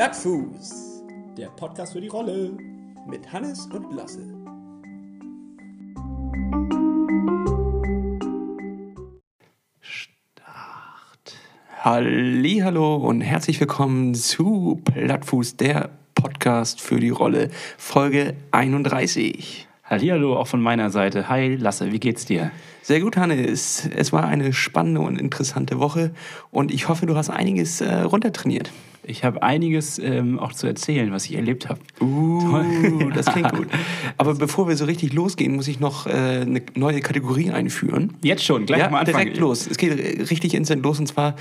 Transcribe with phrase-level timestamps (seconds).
[0.00, 1.04] Plattfuß,
[1.36, 2.56] der Podcast für die Rolle
[3.06, 4.24] mit Hannes und Lasse.
[9.82, 11.36] Start.
[11.84, 19.68] Hallo und herzlich willkommen zu Plattfuß, der Podcast für die Rolle, Folge 31.
[19.90, 21.28] Hallihallo auch von meiner Seite.
[21.28, 22.52] Hi Lasse, wie geht's dir?
[22.80, 23.88] Sehr gut, Hannes.
[23.96, 26.12] Es war eine spannende und interessante Woche
[26.52, 28.70] und ich hoffe, du hast einiges äh, runtertrainiert.
[29.02, 31.80] Ich habe einiges ähm, auch zu erzählen, was ich erlebt habe.
[32.00, 33.66] Uh, das klingt gut.
[34.16, 38.14] Aber bevor wir so richtig losgehen, muss ich noch äh, eine neue Kategorie einführen.
[38.22, 39.24] Jetzt schon, gleich ja, mal anfangen.
[39.24, 39.66] direkt los.
[39.66, 41.34] Es geht richtig instant los und zwar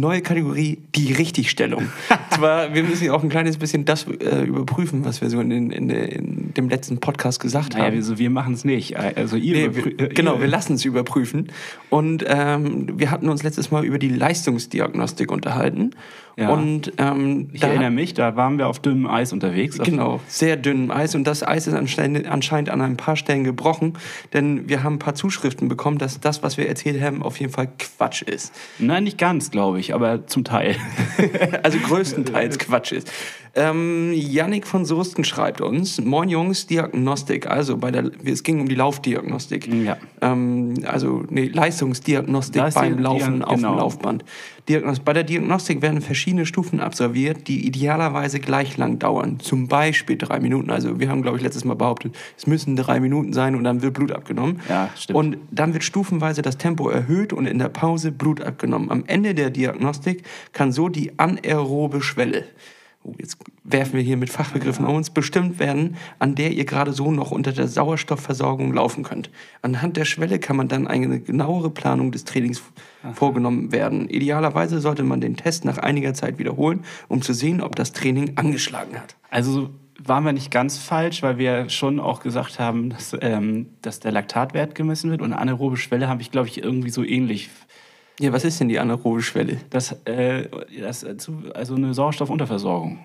[0.00, 1.84] neue Kategorie, die Richtigstellung.
[2.30, 5.50] zwar, wir müssen ja auch ein kleines bisschen das äh, überprüfen, was wir so in,
[5.70, 7.94] in, de, in dem letzten Podcast gesagt Naja, haben.
[7.96, 8.96] also wir machen es nicht.
[8.96, 11.48] Also ihr Nee, wir, äh, genau, ihr- wir lassen es überprüfen.
[11.90, 15.90] Und ähm, wir hatten uns letztes Mal über die Leistungsdiagnostik unterhalten.
[16.36, 16.48] Ja.
[16.50, 19.78] Und ähm, Ich erinnere mich, da waren wir auf dünnem Eis unterwegs.
[19.78, 21.14] Auf- Genau, sehr dünnem Eis.
[21.14, 23.92] Und das Eis ist anscheinend, anscheinend an ein paar Stellen gebrochen,
[24.32, 27.52] denn wir haben ein paar Zuschriften bekommen, dass das, was wir erzählt haben, auf jeden
[27.52, 28.52] Fall Quatsch ist.
[28.80, 30.76] Nein, nicht ganz, glaube ich, aber zum Teil.
[31.62, 33.10] Also größtenteils Quatsch ist.
[33.56, 38.68] Ähm, Yannick von Soesten schreibt uns, Moin Jungs, Diagnostik, also bei der, es ging um
[38.68, 39.72] die Laufdiagnostik.
[39.72, 39.96] Ja.
[40.20, 43.72] Ähm, also nee, Leistungsdiagnostik Leistung- beim Laufen Diag- auf genau.
[43.72, 44.24] dem Laufband.
[44.68, 49.38] Diagnos bei der Diagnostik werden verschiedene Stufen absolviert, die idealerweise gleich lang dauern.
[49.38, 50.70] Zum Beispiel drei Minuten.
[50.70, 53.82] Also wir haben, glaube ich, letztes Mal behauptet, es müssen drei Minuten sein und dann
[53.82, 54.60] wird Blut abgenommen.
[54.68, 55.18] Ja, stimmt.
[55.18, 58.90] Und dann wird stufenweise das Tempo erhöht und in der Pause Blut abgenommen.
[58.90, 62.44] Am Ende der Diagnostik kann so die anaerobe Schwelle,
[63.18, 67.10] jetzt werfen wir hier mit Fachbegriffen um uns, bestimmt werden, an der ihr gerade so
[67.10, 69.30] noch unter der Sauerstoffversorgung laufen könnt.
[69.62, 72.62] Anhand der Schwelle kann man dann eine genauere Planung des Trainings
[73.12, 74.08] vorgenommen werden.
[74.08, 78.32] Idealerweise sollte man den Test nach einiger Zeit wiederholen, um zu sehen, ob das Training
[78.36, 79.16] angeschlagen hat.
[79.30, 79.70] Also
[80.02, 84.12] waren wir nicht ganz falsch, weil wir schon auch gesagt haben, dass, ähm, dass der
[84.12, 85.22] Laktatwert gemessen wird.
[85.22, 87.50] Und eine anaerobe Schwelle habe ich, glaube ich, irgendwie so ähnlich.
[88.20, 89.58] Ja, was ist denn die anaerobe Schwelle?
[89.70, 90.48] Das, äh,
[90.80, 91.16] das, äh,
[91.54, 93.04] also eine Sauerstoffunterversorgung.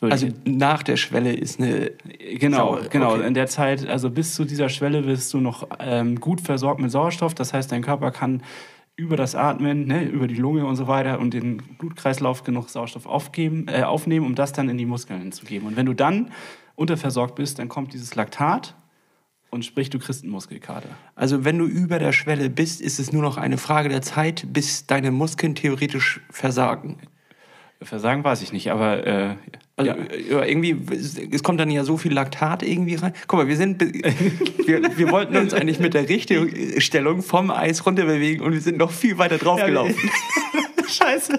[0.00, 1.90] Also nach der Schwelle ist eine
[2.38, 3.14] Genau, Sau- genau.
[3.14, 3.26] okay.
[3.26, 6.90] In der Zeit, also bis zu dieser Schwelle wirst du noch ähm, gut versorgt mit
[6.90, 7.34] Sauerstoff.
[7.34, 8.42] Das heißt, dein Körper kann
[8.94, 13.06] über das Atmen, ne, über die Lunge und so weiter und den Blutkreislauf genug Sauerstoff
[13.06, 15.66] aufgeben, äh, aufnehmen, um das dann in die Muskeln zu geben.
[15.66, 16.30] Und wenn du dann
[16.76, 18.74] unterversorgt bist, dann kommt dieses Laktat
[19.50, 20.88] und sprich, du kriegst einen Muskelkater.
[21.14, 24.46] Also wenn du über der Schwelle bist, ist es nur noch eine Frage der Zeit,
[24.52, 26.98] bis deine Muskeln theoretisch versagen.
[27.82, 29.36] Versagen weiß ich nicht, aber äh,
[29.76, 29.96] Also ja.
[30.30, 30.44] ja.
[30.44, 30.76] irgendwie,
[31.30, 33.12] es kommt dann ja so viel Laktat irgendwie rein.
[33.26, 33.80] Guck mal, wir sind,
[34.66, 38.90] wir, wir wollten uns eigentlich mit der Richtigstellung vom Eis runterbewegen und wir sind noch
[38.90, 40.10] viel weiter draufgelaufen.
[40.88, 41.38] Scheiße.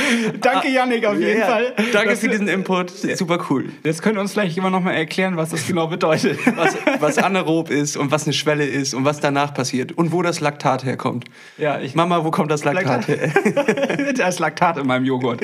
[0.40, 1.72] Danke, Yannick, auf jeden Ja, Fall.
[1.92, 3.66] Danke Das- für diesen Input, super cool.
[3.84, 6.38] Jetzt könnt ihr uns gleich immer noch mal erklären, was das genau bedeutet.
[6.56, 10.22] Was, was anaerob ist und was eine Schwelle ist und was danach passiert und wo
[10.22, 11.24] das Laktat herkommt.
[11.58, 13.30] Ja, ich Mama, wo kommt das Laktat her?
[14.16, 15.42] da ist Laktat in meinem Joghurt.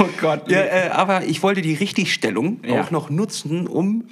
[0.00, 0.50] Oh Gott.
[0.50, 2.80] Ja, äh, aber ich wollte die Richtigstellung Ja.
[2.82, 4.04] auch noch nutzen, um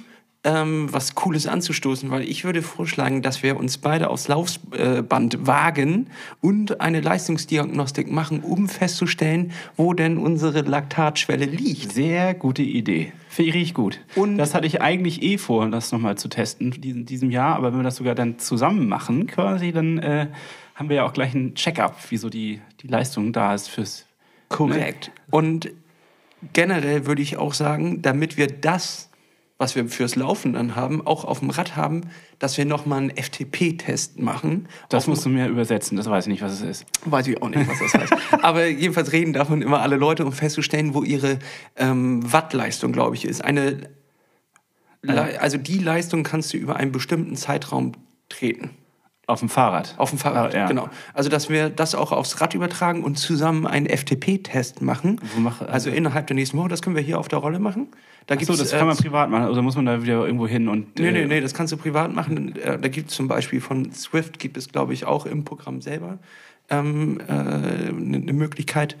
[0.43, 6.07] ähm, was Cooles anzustoßen, weil ich würde vorschlagen, dass wir uns beide aufs Laufband wagen
[6.39, 11.91] und eine Leistungsdiagnostik machen, um festzustellen, wo denn unsere Laktatschwelle liegt.
[11.91, 13.11] Sehr gute Idee.
[13.27, 13.99] Finde ich gut.
[14.15, 17.55] Und- das hatte ich eigentlich eh vor, das nochmal zu testen in diesem Jahr.
[17.55, 20.27] Aber wenn wir das sogar dann zusammen machen, quasi, dann äh,
[20.75, 24.05] haben wir ja auch gleich einen Check-up, wie so die, die Leistung da ist fürs.
[24.47, 25.11] Korrekt.
[25.29, 25.69] Und
[26.53, 29.08] generell würde ich auch sagen, damit wir das,
[29.59, 32.09] was wir fürs Laufen dann haben, auch auf dem Rad haben,
[32.39, 34.69] dass wir nochmal einen FTP-Test machen.
[34.87, 36.85] Das musst du mir übersetzen, das weiß ich nicht, was es ist.
[37.03, 38.13] Weiß ich auch nicht, was das heißt.
[38.41, 41.39] Aber jedenfalls reden davon immer alle Leute, um festzustellen, wo ihre
[41.75, 43.43] ähm, Wattleistung, glaube ich, ist.
[43.43, 43.89] Eine,
[45.05, 47.91] also die Leistung kannst du über einen bestimmten Zeitraum
[48.29, 48.69] treten.
[49.29, 49.93] Auf dem Fahrrad.
[49.97, 50.67] Auf dem Fahrrad, Ah, ja.
[50.67, 50.89] genau.
[51.13, 55.21] Also, dass wir das auch aufs Rad übertragen und zusammen einen FTP-Test machen.
[55.37, 56.69] Mach- also innerhalb der nächsten Woche.
[56.69, 57.87] Das können wir hier auf der Rolle machen.
[58.25, 59.47] Da Achso, das äh, kann man privat machen.
[59.49, 60.97] Oder muss man da wieder irgendwo hin und.
[60.99, 62.55] Nee, nee, äh, nee, das kannst du privat machen.
[62.55, 65.81] Äh, Da gibt es zum Beispiel von Swift, gibt es, glaube ich, auch im Programm
[65.81, 66.17] selber
[66.71, 68.97] ähm, äh, eine eine Möglichkeit,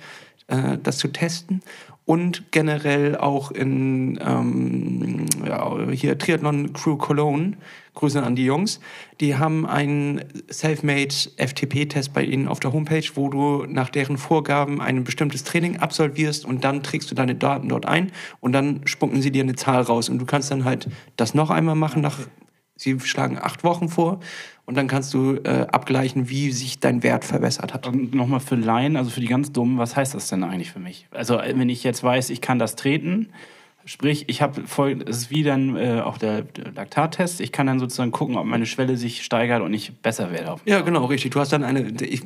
[0.47, 1.61] äh, das zu testen.
[2.09, 7.55] Und generell auch in ähm, ja, hier Triathlon Crew Cologne,
[7.93, 8.79] Grüße an die Jungs,
[9.19, 14.81] die haben einen Selfmade FTP-Test bei ihnen auf der Homepage, wo du nach deren Vorgaben
[14.81, 19.21] ein bestimmtes Training absolvierst und dann trägst du deine Daten dort ein und dann spucken
[19.21, 20.09] sie dir eine Zahl raus.
[20.09, 22.21] Und du kannst dann halt das noch einmal machen nach
[22.79, 24.19] Sie schlagen acht Wochen vor
[24.65, 27.87] und dann kannst du äh, abgleichen, wie sich dein Wert verbessert hat.
[27.87, 30.79] Und nochmal für Laien, also für die ganz Dummen, was heißt das denn eigentlich für
[30.79, 31.07] mich?
[31.11, 33.29] Also wenn ich jetzt weiß, ich kann das treten,
[33.89, 37.65] sprich, ich habe voll, es ist wie dann äh, auch der, der Laktattest, ich kann
[37.65, 40.51] dann sozusagen gucken, ob meine Schwelle sich steigert und ich besser werde.
[40.51, 41.31] Auf Ja, genau, richtig.
[41.31, 42.21] Du hast dann eine, ich,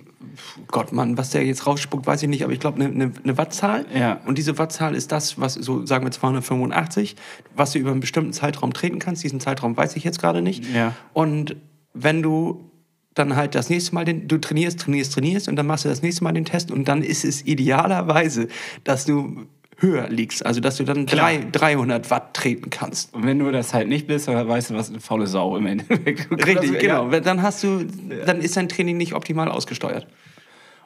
[0.68, 3.38] Gott, Mann, was der jetzt rausspuckt, weiß ich nicht, aber ich glaube, eine, eine, eine
[3.38, 3.86] Wattzahl.
[3.98, 4.20] Ja.
[4.26, 7.16] Und diese Wattzahl ist das, was, so sagen wir 285,
[7.56, 9.24] was du über einen bestimmten Zeitraum treten kannst.
[9.24, 10.66] Diesen Zeitraum weiß ich jetzt gerade nicht.
[10.76, 10.94] Ja.
[11.14, 11.56] Und
[11.94, 12.72] wenn du
[13.14, 16.02] dann halt das nächste Mal den, du trainierst, trainierst, trainierst und dann machst du das
[16.02, 18.50] nächste Mal den Test und dann ist es idealerweise,
[18.84, 19.46] dass du
[19.84, 23.14] höher liegst, also dass du dann drei, 300 Watt treten kannst.
[23.14, 25.68] Und wenn du das halt nicht bist, dann weißt du, was eine faule Sau im
[25.68, 26.32] Endeffekt.
[26.32, 27.02] Richtig, Ja.
[27.04, 27.20] genau.
[27.20, 27.86] Dann hast du,
[28.26, 30.08] dann ist dein Training nicht optimal ausgesteuert.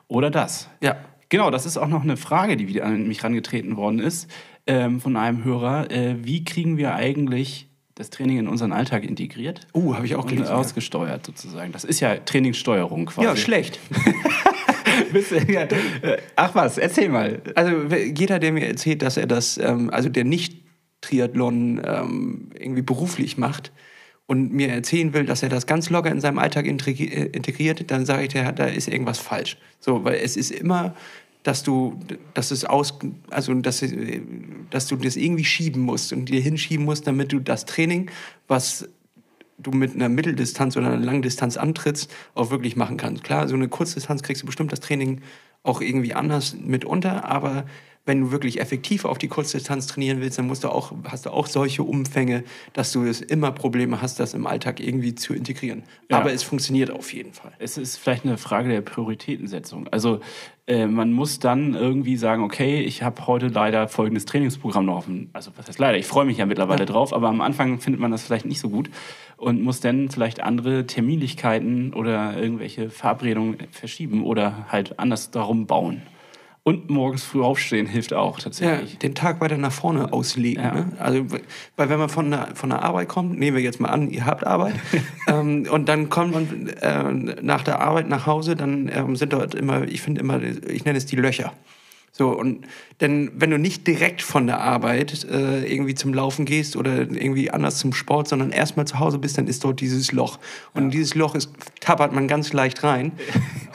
[0.10, 0.68] Oder das.
[0.82, 0.98] Ja.
[1.30, 4.30] Genau, das ist auch noch eine Frage, die wieder an mich herangetreten worden ist
[4.66, 5.92] ähm, von einem Hörer.
[5.92, 9.68] Äh, wie kriegen wir eigentlich das Training in unseren Alltag integriert?
[9.74, 10.50] Uh, habe ich auch Und gelesen.
[10.52, 10.56] ja.
[10.56, 11.72] ausgesteuert sozusagen.
[11.74, 13.28] Das ist ja Trainingssteuerung quasi.
[13.28, 13.80] Ja, schlecht.
[16.36, 17.42] Ach was, erzähl mal.
[17.56, 20.64] Also jeder, der mir erzählt, dass er das, ähm, also der nicht
[21.02, 23.72] Triathlon ähm, irgendwie beruflich macht
[24.26, 28.06] und mir erzählen will, dass er das ganz locker in seinem Alltag äh, integriert, dann
[28.06, 29.58] sage ich dir, da ist irgendwas falsch.
[29.80, 30.96] So, weil es ist immer,
[31.44, 31.98] dass du,
[32.34, 33.00] dass es aus,
[33.30, 34.22] also dass, äh,
[34.70, 38.12] dass du das irgendwie schieben musst und dir hinschieben musst, damit du das Training,
[38.48, 38.90] was
[39.58, 43.24] du mit einer Mitteldistanz oder einer Langdistanz antrittst, auch wirklich machen kannst.
[43.24, 45.22] Klar, so eine Kurzdistanz kriegst du bestimmt das Training
[45.64, 47.66] auch irgendwie anders mit unter, aber
[48.08, 51.30] wenn du wirklich effektiv auf die Kurzdistanz trainieren willst, dann musst du auch, hast du
[51.30, 55.84] auch solche Umfänge, dass du es immer Probleme hast, das im Alltag irgendwie zu integrieren.
[56.10, 56.20] Ja.
[56.20, 57.52] Aber es funktioniert auf jeden Fall.
[57.60, 59.90] Es ist vielleicht eine Frage der Prioritätensetzung.
[59.90, 60.22] Also
[60.68, 65.06] äh, man muss dann irgendwie sagen, okay, ich habe heute leider folgendes Trainingsprogramm noch auf
[65.06, 68.00] dem, also was heißt leider, ich freue mich ja mittlerweile drauf, aber am Anfang findet
[68.00, 68.90] man das vielleicht nicht so gut
[69.38, 76.02] und muss dann vielleicht andere Terminlichkeiten oder irgendwelche Verabredungen verschieben oder halt anders darum bauen.
[76.64, 78.98] Und morgens früh aufstehen hilft auch Ja, tatsächlich.
[78.98, 80.62] den Tag weiter nach vorne auslegen.
[80.62, 80.74] Ja.
[80.74, 80.92] Ne?
[81.00, 81.26] Also,
[81.78, 84.26] weil wenn man von der, von der Arbeit kommt, nehmen wir jetzt mal an, ihr
[84.26, 84.76] habt Arbeit,
[85.30, 87.04] ähm, und dann kommt man äh,
[87.42, 90.98] nach der Arbeit nach Hause, dann ähm, sind dort immer, ich finde immer, ich nenne
[90.98, 91.54] es die Löcher.
[92.18, 92.66] So, und
[93.00, 97.52] denn wenn du nicht direkt von der Arbeit äh, irgendwie zum Laufen gehst oder irgendwie
[97.52, 100.40] anders zum Sport, sondern erstmal zu Hause bist, dann ist dort dieses Loch.
[100.74, 103.12] Und in dieses Loch ist, tappert man ganz leicht rein.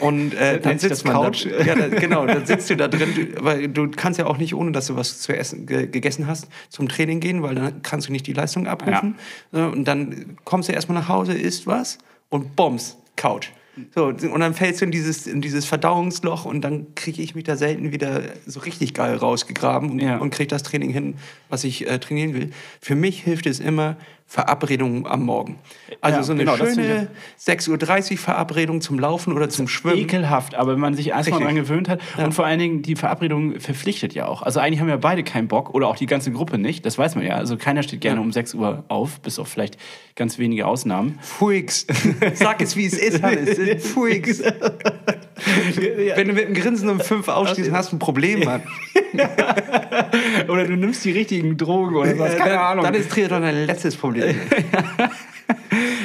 [0.01, 1.47] Und äh, dann sitzt man Couch?
[1.47, 4.39] Da, ja, da, genau, dann sitzt du da drin, du, weil du kannst ja auch
[4.39, 7.83] nicht, ohne dass du was zu essen ge, gegessen hast, zum Training gehen, weil dann
[7.83, 9.15] kannst du nicht die Leistung abrufen.
[9.53, 11.99] So, Und dann kommst du erstmal nach Hause, isst was
[12.29, 13.51] und bombs, Couch.
[13.95, 17.45] So, und dann fällst du in dieses, in dieses Verdauungsloch und dann kriege ich mich
[17.45, 20.19] da selten wieder so richtig geil rausgegraben und, Ja.
[20.19, 21.15] und kriege das Training hin,
[21.49, 22.51] was ich äh, trainieren will.
[22.83, 23.97] Für mich hilft es immer
[24.33, 25.59] Verabredungen am Morgen.
[26.01, 27.09] Also Ja, so eine genau, schöne
[27.39, 29.99] 6.30 Uhr Verabredung zum Laufen oder zum Schwimmen.
[29.99, 32.01] Ekelhaft, aber wenn man sich erstmal daran gewöhnt hat.
[32.17, 34.41] Und vor allen Dingen, die Verabredung verpflichtet ja auch.
[34.41, 36.87] Also eigentlich haben ja beide keinen Bock oder auch die ganze Gruppe nicht.
[36.87, 37.35] Das weiß man ja.
[37.35, 39.77] Also keiner steht gerne um 6 Uhr auf, bis auf vielleicht
[40.17, 41.19] ganz wenige Ausnahmen.
[41.21, 41.87] Freaks.
[42.33, 43.87] Sag es, wie es ist, Hannes.
[43.87, 44.43] Freaks.
[46.15, 48.63] Wenn du mit einem Grinsen um fünf aufstehst, hast du ein Problem, Mann.
[50.49, 52.85] Oder du nimmst die richtigen Drogen oder was, keine Ahnung.
[52.85, 54.35] Dann ist Triathlon dein letztes Problem.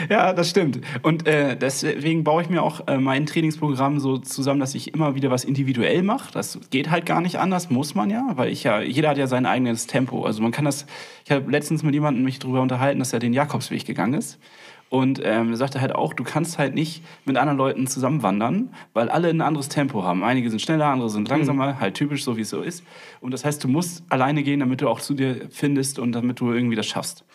[0.10, 0.80] Ja, das stimmt.
[1.02, 5.16] Und äh, deswegen baue ich mir auch äh, mein Trainingsprogramm so zusammen, dass ich immer
[5.16, 6.32] wieder was individuell mache.
[6.32, 9.28] Das geht halt gar nicht anders, muss man ja, weil ich ja, jeder hat ja
[9.28, 10.24] sein eigenes Tempo.
[10.24, 10.86] Also man kann das,
[11.26, 14.40] ich habe letztens mit jemandem mich darüber unterhalten, dass er den Jakobsweg gegangen ist.
[14.90, 18.70] Und ähm, er sagte halt auch, du kannst halt nicht mit anderen Leuten zusammen wandern,
[18.94, 20.24] weil alle ein anderes Tempo haben.
[20.24, 22.84] Einige sind schneller, andere sind langsamer, halt typisch so, wie es so ist.
[23.20, 26.40] Und das heißt, du musst alleine gehen, damit du auch zu dir findest und damit
[26.40, 27.26] du irgendwie das schaffst.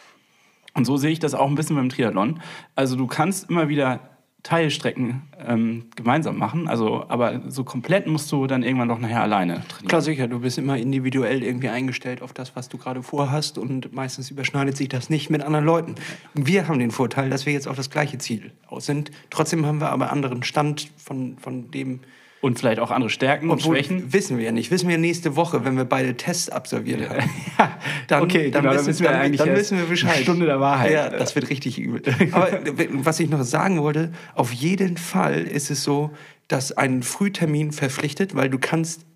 [0.74, 2.40] Und so sehe ich das auch ein bisschen beim Triathlon.
[2.74, 4.00] Also du kannst immer wieder
[4.42, 9.62] Teilstrecken ähm, gemeinsam machen, also aber so komplett musst du dann irgendwann doch nachher alleine
[9.68, 9.88] trainieren.
[9.88, 13.92] Klar, sicher, du bist immer individuell irgendwie eingestellt auf das, was du gerade vorhast und
[13.92, 15.94] meistens überschneidet sich das nicht mit anderen Leuten.
[16.34, 19.12] Wir haben den Vorteil, dass wir jetzt auf das gleiche Ziel aus sind.
[19.30, 22.00] Trotzdem haben wir aber anderen Stand von, von dem,
[22.42, 24.12] Und vielleicht auch andere Stärken und Obwohl, Schwächen.
[24.12, 24.72] Wissen wir ja nicht.
[24.72, 27.30] Wissen wir nächste Woche, wenn wir beide Tests absolviert haben.
[27.58, 30.14] Ja, Dann, okay, dann, genau, wissen, dann, dann wissen wir Bescheid.
[30.14, 30.90] Eine Stunde der Wahrheit.
[30.90, 32.02] Ja, das wird richtig übel.
[32.32, 32.48] Aber
[32.94, 36.10] was ich noch sagen wollte, auf jeden Fall ist es so,
[36.48, 39.06] dass ein Frühtermin verpflichtet, weil du kannst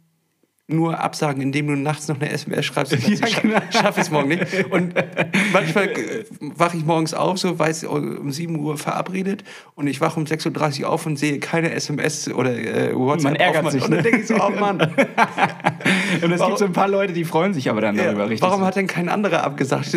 [0.69, 2.93] nur absagen, indem du nachts noch eine SMS schreibst.
[2.93, 3.61] Und Ja, genau.
[3.71, 4.65] scha schaff es morgen nicht.
[4.71, 4.95] Und
[5.53, 9.45] manchmal äh, wache ich morgens auf, so weiß um 7 Uhr verabredet
[9.77, 13.33] und ich wache um 6.30 Uhr auf und sehe keine SMS oder äh, WhatsApp.
[13.33, 14.03] Man ärgert auf sich, Und dann ne?
[14.03, 14.81] denke ich so, oh Mann,
[16.23, 18.43] Und es gibt so ein paar Leute, die freuen sich aber dann darüber ja, richtig.
[18.43, 19.93] warum hat denn kein anderer abgesagt?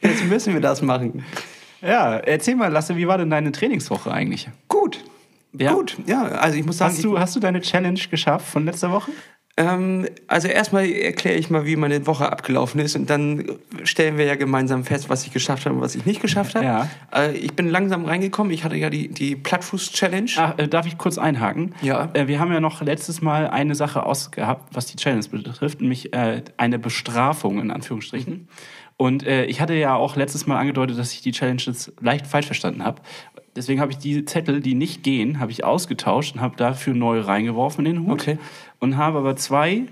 [0.00, 1.24] Jetzt müssen wir das machen.
[1.82, 4.48] ja, erzähl mal, Lasse, wie war denn deine Trainingswoche eigentlich?
[4.68, 5.04] Gut.
[5.58, 5.74] Ja?
[5.74, 8.90] Gut, ja, also ich muss sagen, Hast du, hast du deine Challenge geschafft von letzter
[8.90, 9.12] Woche?
[9.58, 14.24] Ähm, also erstmal erkläre ich mal, wie meine Woche abgelaufen ist und dann stellen wir
[14.24, 16.64] ja gemeinsam fest, was ich geschafft habe und was ich nicht geschafft habe.
[16.64, 16.88] Ja.
[17.14, 18.50] Äh, ich bin langsam reingekommen.
[18.50, 20.30] Ich hatte ja die, die Plattfuß-Challenge.
[20.36, 21.74] Ach, äh, darf ich kurz einhaken?
[21.82, 22.08] Ja.
[22.14, 26.14] Äh, wir haben ja noch letztes Mal eine Sache ausgehabt, was die Challenge betrifft, nämlich
[26.14, 28.48] äh, eine Bestrafung in Anführungsstrichen.
[28.96, 32.46] Und äh, ich hatte ja auch letztes Mal angedeutet, dass ich die Challenges leicht falsch
[32.46, 33.02] verstanden habe.
[33.54, 37.20] Deswegen habe ich die Zettel, die nicht gehen, habe ich ausgetauscht und habe dafür neu
[37.20, 38.20] reingeworfen in den Hut.
[38.20, 38.38] Okay.
[38.78, 39.86] Und habe aber zwei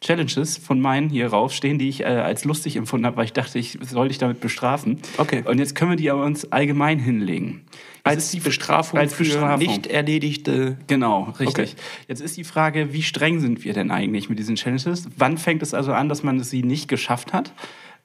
[0.00, 3.58] Challenges von meinen hier raufstehen, die ich äh, als lustig empfunden habe, weil ich dachte,
[3.58, 4.98] ich soll dich damit bestrafen.
[5.18, 5.42] Okay.
[5.46, 7.64] Und jetzt können wir die aber uns allgemein hinlegen.
[7.72, 9.66] Jetzt als ist die Bestrafung als für Bestrafung.
[9.66, 10.76] nicht erledigte.
[10.86, 11.72] Genau, richtig.
[11.72, 11.82] Okay.
[12.08, 15.08] Jetzt ist die Frage, wie streng sind wir denn eigentlich mit diesen Challenges?
[15.16, 17.52] Wann fängt es also an, dass man sie nicht geschafft hat?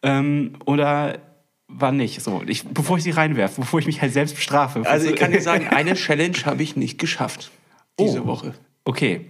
[0.04, 1.20] Ähm, oder
[1.68, 2.22] wann nicht?
[2.22, 4.86] So, ich, bevor ich sie reinwerfe, bevor ich mich halt selbst bestrafe.
[4.86, 7.52] Also ich kann dir sagen, eine Challenge habe ich nicht geschafft
[8.00, 8.28] diese Oh.
[8.28, 8.54] Woche.
[8.84, 9.30] Okay.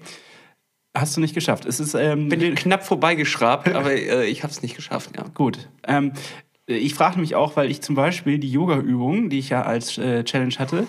[0.95, 1.65] Hast du nicht geschafft.
[1.65, 5.11] Es ist ähm, Bin knapp vorbeigeschrabt, aber äh, ich habe es nicht geschafft.
[5.15, 5.25] Ja.
[5.33, 5.69] Gut.
[5.87, 6.13] Ähm,
[6.67, 10.23] ich frage mich auch, weil ich zum Beispiel die Yoga-Übung, die ich ja als äh,
[10.23, 10.87] Challenge hatte,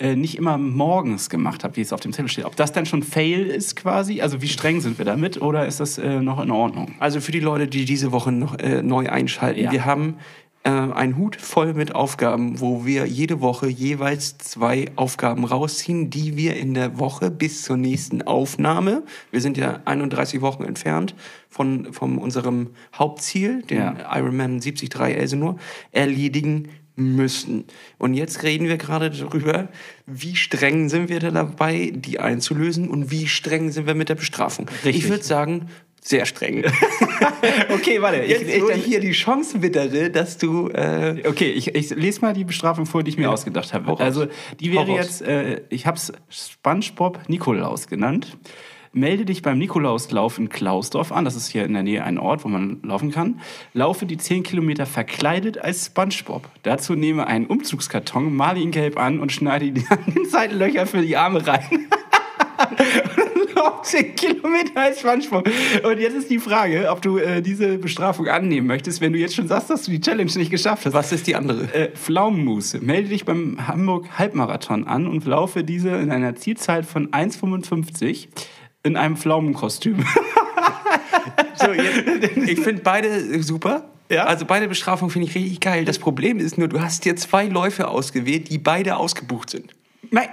[0.00, 2.44] äh, nicht immer morgens gemacht habe, wie es auf dem Zettel steht.
[2.46, 4.20] Ob das dann schon Fail ist quasi?
[4.20, 6.94] Also wie streng sind wir damit oder ist das äh, noch in Ordnung?
[6.98, 9.70] Also für die Leute, die diese Woche noch äh, neu einschalten, Ja.
[9.72, 10.16] wir haben
[10.62, 16.36] äh, einen Hut voll mit Aufgaben, wo wir jede Woche jeweils zwei Aufgaben rausziehen, die
[16.36, 21.14] wir in der Woche bis zur nächsten Aufnahme, wir sind ja 31 Wochen entfernt
[21.48, 23.96] von, von unserem Hauptziel, den Ja.
[24.18, 25.56] Ironman 73 Elsenor,
[25.92, 26.68] erledigen
[27.00, 27.64] müssen.
[27.98, 29.68] Und jetzt reden wir gerade darüber,
[30.06, 34.14] wie streng sind wir da dabei, die einzulösen und wie streng sind wir mit der
[34.14, 34.68] Bestrafung.
[34.84, 35.04] Richtig.
[35.04, 35.68] Ich würde sagen,
[36.00, 36.64] sehr streng.
[37.70, 38.22] Okay, warte.
[38.22, 40.68] Jetzt, wo ich hier die Chance wittere, dass du.
[40.68, 43.98] Äh, Okay, ich, ich lese mal die Bestrafung vor, die ich mir ausgedacht habe.
[43.98, 44.26] Also,
[44.58, 48.36] die wäre jetzt, äh, ich habe es SpongeBob Nikolaus genannt.
[48.92, 51.24] Melde dich beim Nikolauslauf in Klausdorf an.
[51.24, 53.40] Das ist hier in der Nähe ein Ort, wo man laufen kann.
[53.72, 56.48] Laufe die 10 Kilometer verkleidet als SpongeBob.
[56.64, 61.02] Dazu nehme einen Umzugskarton, male ihn gelb an und schneide ihn an den Seitenlöcher für
[61.02, 61.86] die Arme rein.
[63.54, 65.48] Lauf 10 Kilometer als SpongeBob.
[65.84, 69.36] Und jetzt ist die Frage, ob du äh, diese Bestrafung annehmen möchtest, wenn du jetzt
[69.36, 70.94] schon sagst, dass du die Challenge nicht geschafft hast.
[70.94, 71.72] was ist die andere?
[71.72, 72.80] Äh, Pflaumenmus.
[72.80, 78.26] Melde dich beim Hamburg Halbmarathon an und laufe diese in einer Zielzeit von 1,55
[78.82, 80.04] in einem Pflaumenkostüm.
[81.54, 83.84] So, jetzt, ich finde beide super.
[84.08, 84.24] Ja?
[84.24, 85.84] Also beide Bestrafungen finde ich richtig geil.
[85.84, 89.74] Das Problem ist nur, du hast dir zwei Läufe ausgewählt, die beide ausgebucht sind.
[90.10, 90.28] Nein.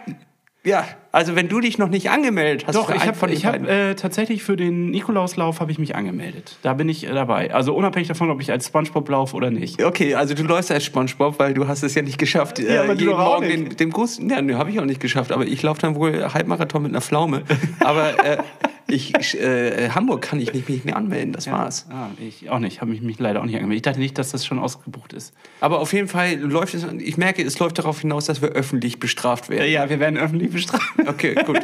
[0.67, 3.95] Ja, also wenn du dich noch nicht angemeldet hast, Doch, ich habe ich hab, äh,
[3.95, 6.57] tatsächlich für den Nikolauslauf habe ich mich angemeldet.
[6.61, 7.53] Da bin ich äh, dabei.
[7.53, 9.81] Also unabhängig davon, ob ich als Spongebob laufe oder nicht.
[9.81, 12.59] Okay, also du läufst als SpongeBob, weil du hast es ja nicht geschafft.
[12.59, 15.31] Ja, aber du jeden Morgen den, dem Gruß, ja, ne, habe ich auch nicht geschafft.
[15.31, 17.43] Aber ich laufe dann wohl Halbmarathon mit einer Pflaume.
[17.79, 18.37] aber äh,
[18.87, 21.33] ich, ich, äh, Hamburg kann ich nicht, mich nicht anmelden.
[21.33, 21.85] Das war's.
[21.89, 22.81] Ah, ich auch nicht.
[22.81, 23.77] Habe mich, mich leider auch nicht angemeldet.
[23.77, 25.33] Ich dachte nicht, dass das schon ausgebucht ist.
[25.59, 26.85] Aber auf jeden Fall läuft es.
[26.99, 29.71] Ich merke, es läuft darauf hinaus, dass wir öffentlich bestraft werden.
[29.71, 30.83] Ja, wir werden öffentlich bestraft.
[31.05, 31.59] Okay, gut.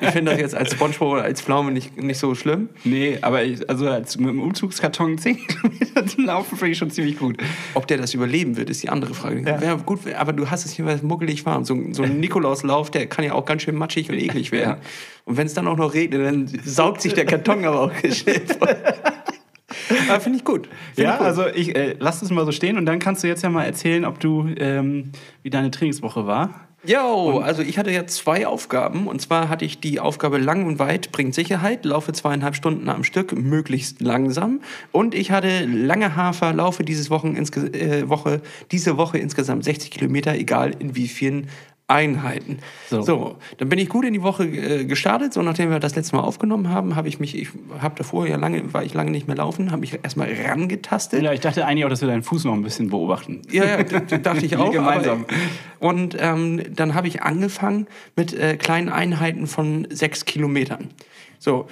[0.00, 2.68] Ich finde das jetzt als SpongeBob oder als Pflaume nicht, nicht so schlimm.
[2.84, 6.90] Nee, aber ich, also als mit dem Umzugskarton 10 Kilometer zu laufen, finde ich schon
[6.90, 7.36] ziemlich gut.
[7.74, 9.42] Ob der das überleben wird, ist die andere Frage.
[9.42, 9.60] Ja.
[9.60, 9.74] Ja.
[9.74, 11.64] gut, aber du hast es hier was muckelig warm.
[11.64, 14.76] So, so ein Nikolauslauf, der kann ja auch ganz schön matschig und eklig werden.
[15.24, 18.42] Und wenn es dann auch noch regnet, dann saugt sich der Karton aber auch schnell
[18.46, 18.76] voll.
[20.08, 20.68] Aber finde ich gut.
[20.94, 21.26] Find Ja, ich gut.
[21.26, 23.64] also ich äh, lass es mal so stehen und dann kannst du jetzt ja mal
[23.64, 25.10] erzählen, ob du ähm,
[25.42, 26.68] wie deine Trainingswoche war.
[26.86, 29.06] Jo, also ich hatte ja zwei Aufgaben.
[29.06, 33.04] Und zwar hatte ich die Aufgabe lang und weit bringt Sicherheit, laufe zweieinhalb Stunden am
[33.04, 34.60] Stück, möglichst langsam.
[34.92, 40.34] Und ich hatte lange Hafer, laufe dieses Wochen äh, Woche, diese Woche insgesamt 60 Kilometer,
[40.34, 41.48] egal in wie vielen
[41.86, 42.60] Einheiten.
[42.88, 43.02] So.
[43.02, 43.36] So.
[43.58, 45.34] dann bin ich gut in die Woche äh, gestartet.
[45.34, 47.48] So nachdem wir das letzte Mal aufgenommen haben, habe ich mich, ich
[47.78, 51.22] habe davor ja lange, war ich lange nicht mehr laufen, habe mich erstmal rangetastet.
[51.22, 53.42] Ja, ich dachte eigentlich auch, dass wir deinen Fuß noch ein bisschen beobachten.
[53.50, 54.72] Ja, ja, dachte ich auch.
[54.72, 55.26] Gemeinsam.
[55.78, 57.86] Aber, und ähm, dann habe ich angefangen
[58.16, 60.88] mit äh, kleinen Einheiten von sechs Kilometern.
[61.38, 61.68] So.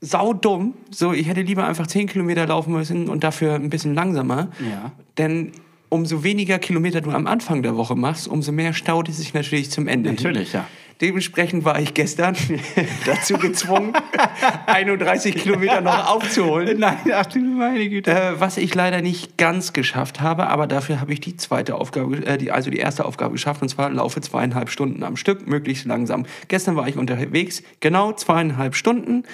[0.00, 0.74] Sau dumm.
[0.90, 4.48] So, ich hätte lieber einfach zehn Kilometer laufen müssen und dafür ein bisschen langsamer.
[4.60, 4.92] Ja.
[5.18, 5.52] Denn
[5.90, 9.70] umso weniger Kilometer du am Anfang der Woche machst, umso mehr staut es sich natürlich
[9.70, 10.08] zum Ende.
[10.10, 10.16] hin.
[10.16, 10.66] Natürlich, ja.
[11.00, 12.36] Dementsprechend war ich gestern
[13.06, 13.94] dazu gezwungen,
[14.66, 16.78] 31 Kilometer noch aufzuholen.
[16.78, 18.10] Nein, ach du meine Güte.
[18.10, 22.26] Äh, was ich leider nicht ganz geschafft habe, aber dafür habe ich die zweite Aufgabe,
[22.26, 25.86] äh, die, also die erste Aufgabe geschafft, und zwar laufe zweieinhalb Stunden am Stück, möglichst
[25.86, 26.26] langsam.
[26.48, 29.24] Gestern war ich unterwegs, genau zweieinhalb Stunden,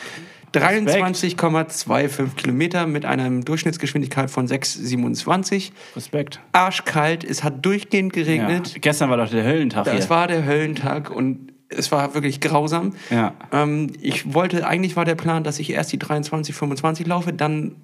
[0.52, 5.72] 23,25 Kilometer mit einer Durchschnittsgeschwindigkeit von 6,27.
[5.94, 6.40] Respekt.
[6.52, 8.22] Arschkalt, es hat durchgehend Ja.
[8.22, 8.76] geregnet.
[8.80, 10.08] Gestern war doch der Höllentag hier.
[10.10, 12.94] war der Höllentag und es war wirklich grausam.
[13.10, 13.34] Ja.
[13.52, 17.76] Ähm, ich wollte, eigentlich war der Plan, dass ich erst die 23, 25 laufe, dann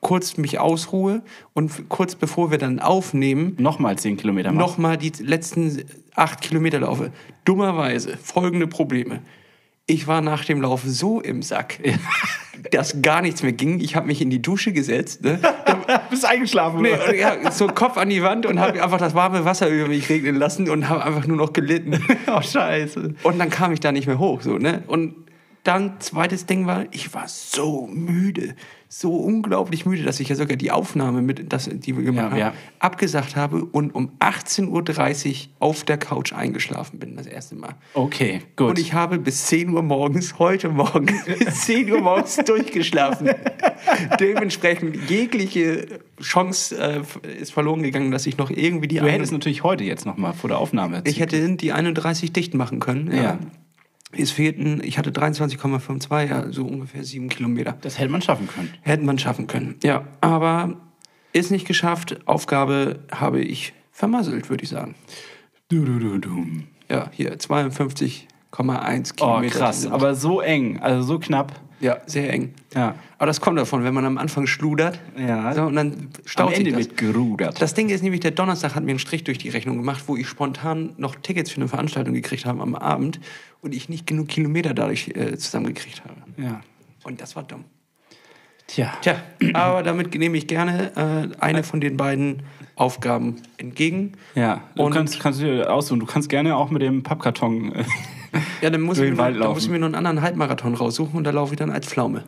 [0.00, 1.22] kurz mich ausruhe
[1.54, 4.58] und kurz bevor wir dann aufnehmen, Nochmal 10 Kilometer machen.
[4.58, 5.82] nochmal die letzten
[6.14, 7.10] acht Kilometer laufe.
[7.46, 9.20] Dummerweise folgende Probleme.
[9.86, 11.78] Ich war nach dem Lauf so im Sack,
[12.70, 13.80] dass gar nichts mehr ging.
[13.80, 15.22] Ich habe mich in die Dusche gesetzt.
[15.22, 15.38] Ne?
[16.10, 16.80] bist eingeschlafen.
[16.80, 20.08] Nee, ja, so Kopf an die Wand und habe einfach das warme Wasser über mich
[20.08, 22.02] regnen lassen und habe einfach nur noch gelitten.
[22.26, 23.14] oh, scheiße.
[23.24, 24.82] Und dann kam ich da nicht mehr hoch, so, ne?
[24.86, 25.16] Und
[25.64, 28.54] dann, zweites Ding war, ich war so müde,
[28.88, 32.30] so unglaublich müde, dass ich ja sogar die Aufnahme, mit, das, die wir gemacht Ja,
[32.30, 32.54] haben, ja.
[32.78, 37.74] abgesagt habe und um 18.30 Uhr auf der Couch eingeschlafen bin, das erste Mal.
[37.94, 38.70] Okay, gut.
[38.70, 43.30] Und ich habe bis 10 Uhr morgens, heute Morgen, bis 10 Uhr morgens durchgeschlafen.
[44.20, 45.86] Dementsprechend jegliche
[46.20, 47.00] Chance äh,
[47.40, 50.48] ist verloren gegangen, dass ich noch irgendwie die du hättest natürlich heute jetzt nochmal vor
[50.48, 51.02] der Aufnahme.
[51.04, 53.10] ich hätte die 31 dicht machen können.
[53.10, 53.22] Ja.
[53.22, 53.38] Ja.
[54.16, 57.76] Es fehlten, ich hatte 23,52, ja, so ungefähr sieben Kilometer.
[57.80, 58.70] das hätte man schaffen können.
[58.82, 59.76] Hätten man schaffen können.
[59.82, 60.76] Ja, aber
[61.32, 62.18] ist nicht geschafft.
[62.26, 64.94] Aufgabe habe ich vermasselt, würde ich sagen.
[65.68, 66.46] Du, du, du, du.
[66.90, 69.58] Ja, hier 52,1 Oh, Kilometer.
[69.58, 69.82] krass.
[69.82, 71.60] sind- Aber so eng, also so knapp.
[71.84, 72.54] Ja, sehr eng.
[72.74, 72.94] Ja.
[73.18, 74.98] Aber das kommt davon, wenn man am Anfang schludert.
[75.18, 75.52] Ja.
[75.54, 76.80] So, und dann Am staut sich Ende das.
[76.80, 77.60] wird gerudert.
[77.60, 80.16] Das Ding ist nämlich, der Donnerstag hat mir einen Strich durch die Rechnung gemacht, wo
[80.16, 83.20] ich spontan noch Tickets für eine Veranstaltung gekriegt habe am Abend
[83.60, 86.14] und ich nicht genug Kilometer dadurch äh, zusammengekriegt habe.
[86.38, 86.60] ja.
[87.04, 87.64] Und das war dumm.
[88.66, 88.94] Tja.
[89.02, 89.16] Tja,
[89.52, 92.42] aber damit nehme ich gerne äh, eine von den beiden
[92.76, 94.12] Aufgaben entgegen.
[94.34, 96.00] Ja, du Und- kannst, kannst du dir aussuchen.
[96.00, 97.72] Du kannst gerne auch mit dem Pappkarton.
[97.74, 97.84] Äh,
[98.60, 101.24] Ja, dann muss, ich mir, dann muss ich mir noch einen anderen Halbmarathon raussuchen und
[101.24, 102.24] da laufe ich dann als Pflaume.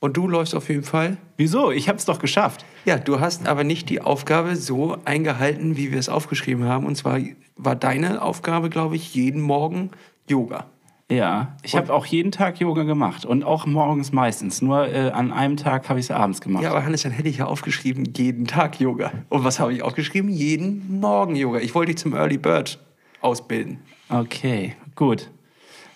[0.00, 1.16] Und du läufst auf jeden Fall.
[1.36, 1.72] Wieso?
[1.72, 2.64] Ich hab's doch geschafft.
[2.84, 6.86] Ja, du hast aber nicht die Aufgabe so eingehalten, wie wir es aufgeschrieben haben.
[6.86, 7.18] Und zwar
[7.56, 9.90] war deine Aufgabe, glaube ich, jeden Morgen
[10.28, 10.66] Yoga.
[11.10, 14.60] Ja, ich habe auch jeden Tag Yoga gemacht und auch morgens meistens.
[14.60, 16.62] Nur äh, an einem Tag habe ich es abends gemacht.
[16.62, 19.10] Ja, aber Hannes, dann hätte ich ja aufgeschrieben, jeden Tag Yoga.
[19.30, 20.28] Und was habe ich aufgeschrieben?
[20.28, 21.60] Jeden Morgen Yoga.
[21.60, 22.78] Ich wollte dich zum Early Bird
[23.22, 23.78] ausbilden.
[24.10, 25.30] Okay, gut.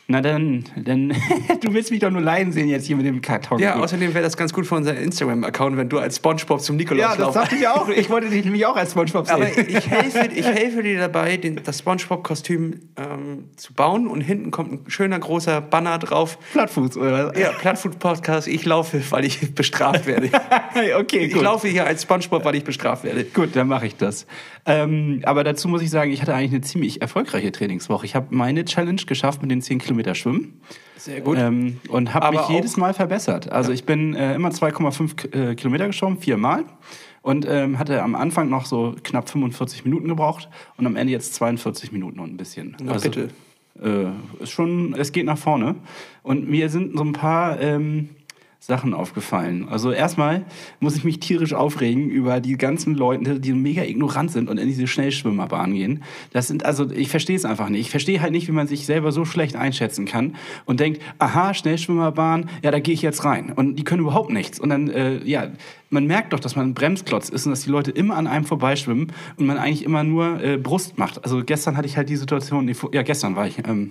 [0.09, 1.09] Na dann, dann
[1.61, 3.61] du willst mich doch nur leiden sehen jetzt hier mit dem Karton.
[3.61, 7.17] Ja, außerdem wäre das ganz gut für unseren Instagram-Account, wenn du als Spongebob zum Nikolaus
[7.19, 7.53] laufst.
[7.53, 7.89] ich auch.
[7.89, 11.61] Ich wollte dich nämlich auch als Spongebob Aber ich helfe, ich helfe dir dabei, den,
[11.63, 16.37] das Spongebob-Kostüm ähm, zu bauen und hinten kommt ein schöner großer Banner drauf.
[16.53, 17.29] Plattfuß, oder?
[17.29, 17.39] was?
[17.39, 20.31] Ja, Plattfood-Podcast, ich laufe, weil ich bestraft werde.
[20.99, 21.43] okay, Ich gut.
[21.43, 23.25] laufe hier als Spongebob, weil ich bestraft werde.
[23.25, 24.27] Gut, dann mache ich das.
[24.65, 28.07] Ähm, aber dazu muss ich sagen, ich hatte eigentlich eine ziemlich erfolgreiche Trainingswoche.
[28.07, 30.61] Ich habe meine Challenge geschafft mit den 10 Kilometer Schwimmen.
[30.97, 31.37] Sehr gut.
[31.39, 33.53] Ähm, und habe mich jedes Mal verbessert.
[33.53, 36.65] Also ich bin äh, immer 2,5 K- äh, Kilometer geschwommen, viermal.
[37.21, 41.35] Und ähm, hatte am Anfang noch so knapp 45 Minuten gebraucht und am Ende jetzt
[41.35, 42.75] 42 Minuten und ein bisschen.
[42.83, 43.29] Na bitte.
[43.83, 45.75] Äh, ist schon, es geht nach vorne.
[46.23, 48.09] Und mir sind so ein paar ähm,
[48.63, 49.67] Sachen aufgefallen.
[49.69, 50.45] Also erstmal
[50.79, 54.69] muss ich mich tierisch aufregen über die ganzen Leute, die mega ignorant sind und in
[54.69, 56.05] diese Schnellschwimmerbahn gehen.
[56.33, 57.81] Das sind also, ich verstehe es einfach nicht.
[57.81, 61.55] Ich verstehe halt nicht, wie man sich selber so schlecht einschätzen kann und denkt, aha,
[61.55, 63.51] Schnellschwimmerbahn, ja, da gehe ich jetzt rein.
[63.51, 64.61] Und die können überhaupt nichts.
[64.61, 65.51] Und dann, äh, ja,
[65.91, 68.45] man merkt doch, dass man ein Bremsklotz ist und dass die Leute immer an einem
[68.45, 71.25] vorbeischwimmen und man eigentlich immer nur äh, Brust macht.
[71.25, 73.91] Also gestern hatte ich halt die Situation, ja, gestern war ich ähm,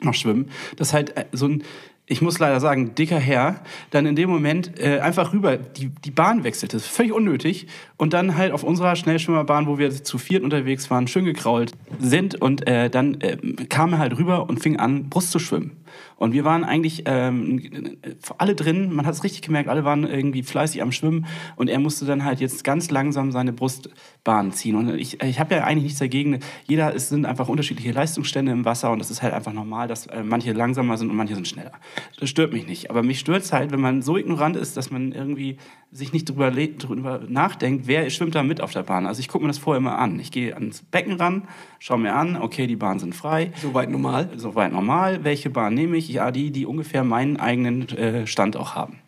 [0.00, 1.64] noch schwimmen, dass halt äh, so ein,
[2.08, 6.12] ich muss leider sagen, dicker Herr, dann in dem Moment äh, einfach rüber die, die
[6.12, 6.72] Bahn wechselt.
[6.72, 7.66] Das ist völlig unnötig.
[7.96, 12.40] Und dann halt auf unserer Schnellschwimmerbahn, wo wir zu viert unterwegs waren, schön gekrault sind.
[12.40, 13.36] Und äh, dann äh,
[13.68, 15.72] kam er halt rüber und fing an, Brust zu schwimmen.
[16.16, 17.98] Und wir waren eigentlich ähm,
[18.38, 21.78] alle drin, man hat es richtig gemerkt, alle waren irgendwie fleißig am Schwimmen und er
[21.78, 24.76] musste dann halt jetzt ganz langsam seine Brustbahn ziehen.
[24.76, 26.40] Und ich, ich habe ja eigentlich nichts dagegen.
[26.66, 30.06] Jeder, es sind einfach unterschiedliche Leistungsstände im Wasser und es ist halt einfach normal, dass
[30.06, 31.72] äh, manche langsamer sind und manche sind schneller.
[32.18, 32.90] Das stört mich nicht.
[32.90, 35.58] Aber mich stört es halt, wenn man so ignorant ist, dass man irgendwie
[35.92, 39.06] sich nicht drüber, drüber nachdenkt, wer schwimmt da mit auf der Bahn.
[39.06, 40.18] Also ich gucke mir das vorher immer an.
[40.20, 43.52] Ich gehe ans Becken ran, schaue mir an, okay, die Bahnen sind frei.
[43.62, 44.30] Soweit normal.
[44.36, 45.24] Soweit normal.
[45.24, 46.08] Welche Bahn nehme ich?
[46.08, 48.98] Ja, die, die ungefähr meinen eigenen äh, Stand auch haben.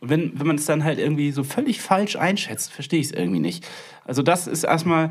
[0.00, 3.12] Und wenn, wenn man es dann halt irgendwie so völlig falsch einschätzt, verstehe ich es
[3.12, 3.66] irgendwie nicht.
[4.04, 5.10] Also das ist erstmal,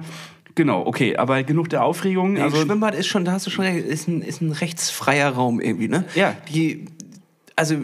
[0.54, 2.34] genau, okay, aber genug der Aufregung.
[2.34, 5.30] Nee, also, Schwimmbad ist schon, da hast du schon recht, ist ein, ist ein rechtsfreier
[5.30, 6.04] Raum irgendwie, ne?
[6.14, 6.36] Ja.
[6.54, 6.86] Die,
[7.56, 7.76] also,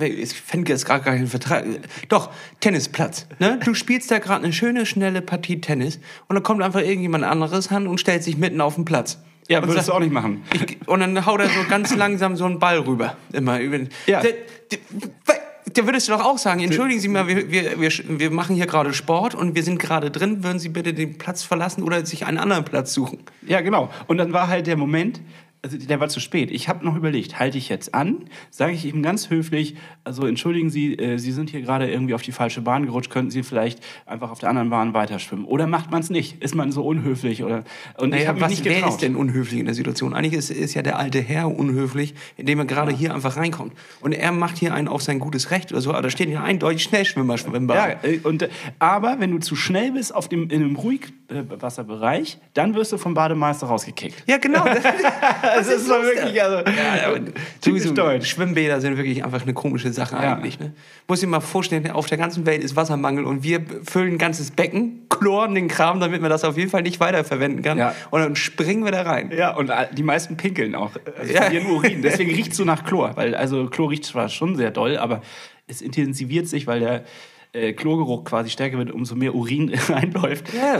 [0.00, 1.64] ich fände jetzt gerade gar keinen Vertrag.
[2.08, 2.30] Doch,
[2.60, 3.26] Tennisplatz.
[3.38, 3.58] Ne?
[3.64, 7.70] Du spielst da gerade eine schöne, schnelle Partie Tennis und dann kommt einfach irgendjemand anderes
[7.70, 9.18] an und stellt sich mitten auf den Platz.
[9.50, 10.42] Ja, würdest sagt- du auch nicht machen.
[10.54, 13.16] Ich, und dann haut er so ganz langsam so einen Ball rüber.
[13.32, 13.60] Immer.
[13.60, 14.20] über- Ja.
[14.20, 14.32] Der,
[14.70, 14.78] der,
[15.76, 18.66] der würdest du doch auch sagen, entschuldigen Sie mal, wir, wir, wir, wir machen hier
[18.66, 22.26] gerade Sport und wir sind gerade drin, würden Sie bitte den Platz verlassen oder sich
[22.26, 23.18] einen anderen Platz suchen?
[23.46, 23.90] Ja, genau.
[24.08, 25.20] Und dann war halt der Moment,
[25.62, 26.50] also der war zu spät.
[26.50, 28.24] Ich habe noch überlegt, halte ich jetzt an?
[28.50, 32.22] Sage ich ihm ganz höflich, also entschuldigen Sie, äh, Sie sind hier gerade irgendwie auf
[32.22, 35.44] die falsche Bahn gerutscht, könnten Sie vielleicht einfach auf der anderen Bahn weiterschwimmen?
[35.44, 36.42] Oder macht man es nicht?
[36.42, 37.44] Ist man so unhöflich?
[37.44, 37.64] Oder,
[37.98, 38.92] und ich Naja, habe mich was, nicht wer getraut.
[38.92, 40.14] ist denn unhöflich in der Situation?
[40.14, 43.74] Eigentlich ist, ist ja der alte Herr unhöflich, indem er gerade hier einfach reinkommt.
[44.00, 46.42] Und er macht hier einen auf sein gutes Recht oder so, aber da steht ja
[46.42, 48.02] eindeutig Schnellschwimmer schwimmbad.
[48.02, 52.38] Ja, äh, und, äh, aber wenn du zu schnell bist auf dem, in einem Ruhigwasserbereich,
[52.54, 54.24] dann wirst du vom Bademeister rausgekickt.
[54.26, 54.64] ja genau.
[55.56, 57.14] Das ist doch wirklich, also, Ja,
[57.64, 58.28] sowieso, deutsch.
[58.28, 60.34] Schwimmbäder sind wirklich einfach eine komische Sache Ja.
[60.36, 60.58] eigentlich.
[60.60, 60.72] Ne?
[61.08, 64.50] Muss dir mal vorstellen, auf der ganzen Welt ist Wassermangel und wir füllen ein ganzes
[64.50, 67.78] Becken, chloren den Kram, damit man das auf jeden Fall nicht weiterverwenden kann.
[67.78, 67.94] Ja.
[68.10, 69.30] Und dann springen wir da rein.
[69.36, 70.92] Ja, und die meisten pinkeln auch.
[71.18, 71.42] Also Ja.
[71.42, 72.02] verlieren Urin.
[72.02, 73.16] Deswegen riecht so nach Chlor.
[73.16, 75.22] Weil, also Chlor riecht zwar schon sehr doll, aber
[75.66, 77.04] es intensiviert sich, weil der
[77.52, 80.52] äh, Chlorgeruch quasi stärker wird, umso mehr Urin reinläuft.
[80.54, 80.78] Ja,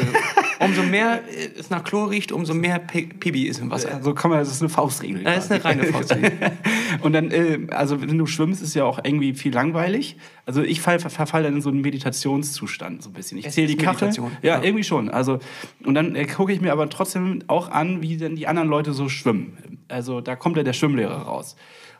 [0.64, 4.00] umso mehr äh, es nach Chlor riecht, umso mehr Pi- Pibi ist im Wasser.
[4.02, 5.24] So kann man, das ist eine Faustregel.
[5.24, 6.32] Das ist eine reine Faustregel.
[7.02, 10.16] Und dann, äh, also wenn du schwimmst, ist ja auch irgendwie viel langweilig.
[10.46, 13.38] Also ich fall, verfall dann in so einen Meditationszustand so ein bisschen.
[13.38, 14.10] Ich zähle die Kachel.
[14.42, 14.62] Ja, ja.
[14.62, 15.08] irgendwie schon.
[15.08, 15.38] Also
[15.84, 18.92] und dann äh, gucke ich mir aber trotzdem auch an, wie denn die anderen Leute
[18.92, 19.79] so schwimmen.
[19.90, 21.56] Also da kommt ja der Schwimmlehrer raus.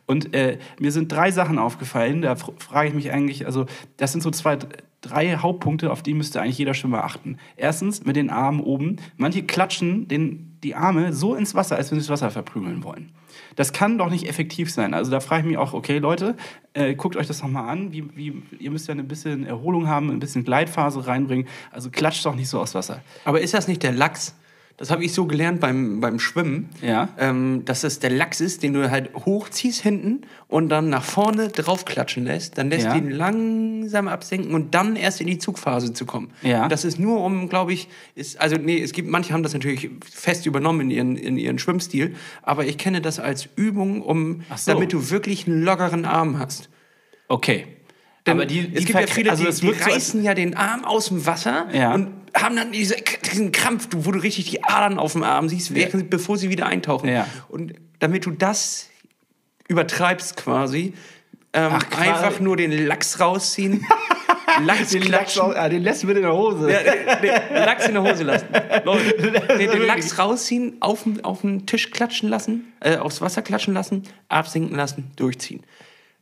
[0.07, 2.23] Und äh, mir sind drei Sachen aufgefallen.
[2.23, 4.59] Da fr- frage ich mich eigentlich, also das sind so zwei,
[5.01, 7.39] drei Hauptpunkte, auf die müsste eigentlich jeder Schwimmer achten.
[7.57, 8.97] Erstens mit den Armen oben.
[9.17, 13.13] Manche klatschen den, die Arme so ins Wasser, als wenn sie das Wasser verprügeln wollen.
[13.55, 14.95] Das kann doch nicht effektiv sein.
[14.95, 16.37] Also da frage ich mich auch, okay, Leute,
[16.75, 17.93] äh, guckt euch das nochmal an.
[17.93, 21.47] Wie, wie, ihr müsst ja ein bisschen Erholung haben, ein bisschen Gleitphase reinbringen.
[21.71, 23.03] Also klatscht doch nicht so aufs Wasser.
[23.25, 24.35] Aber ist das nicht der Lachs?
[24.81, 27.11] Das habe ich so gelernt beim, beim Schwimmen, Ja.
[27.19, 31.49] ähm, dass das der Lachs ist, den du halt hochziehst hinten und dann nach vorne
[31.49, 32.57] draufklatschen lässt.
[32.57, 32.93] Dann lässt Ja.
[32.95, 36.31] du ihn langsam absenken und dann erst in die Zugphase zu kommen.
[36.41, 36.67] Ja.
[36.67, 39.91] Das ist nur um, glaube ich, ist, also nee, es gibt, manche haben das natürlich
[40.11, 44.73] fest übernommen in ihren, in ihren Schwimmstil, aber ich kenne das als Übung, um, so.
[44.73, 46.71] damit du wirklich einen lockeren Arm hast.
[47.29, 47.67] Okay.
[48.31, 50.35] Denn Aber die, es die gibt ja viele, also die, die wirkt so, reißen ja
[50.35, 51.95] den Arm aus dem Wasser Ja.
[51.95, 52.97] und haben dann diese,
[53.31, 56.67] diesen Krampf, wo du richtig die Adern auf dem Arm siehst, während, bevor sie wieder
[56.67, 57.09] eintauchen.
[57.09, 57.27] Ja.
[57.49, 58.89] Und damit du das
[59.69, 60.95] übertreibst quasi,
[61.53, 63.85] ähm, Ach, einfach nur den Lachs rausziehen,
[64.65, 66.71] Lachs den, Lachs, ah, den lässt mit in der Hose.
[66.71, 68.47] Ja, den, den Lachs in der Hose lassen.
[68.85, 73.43] Leute, den, den Lachs rausziehen, auf, den- auf den Tisch klatschen lassen, äh, aufs Wasser
[73.43, 75.63] klatschen lassen, absinken lassen, durchziehen.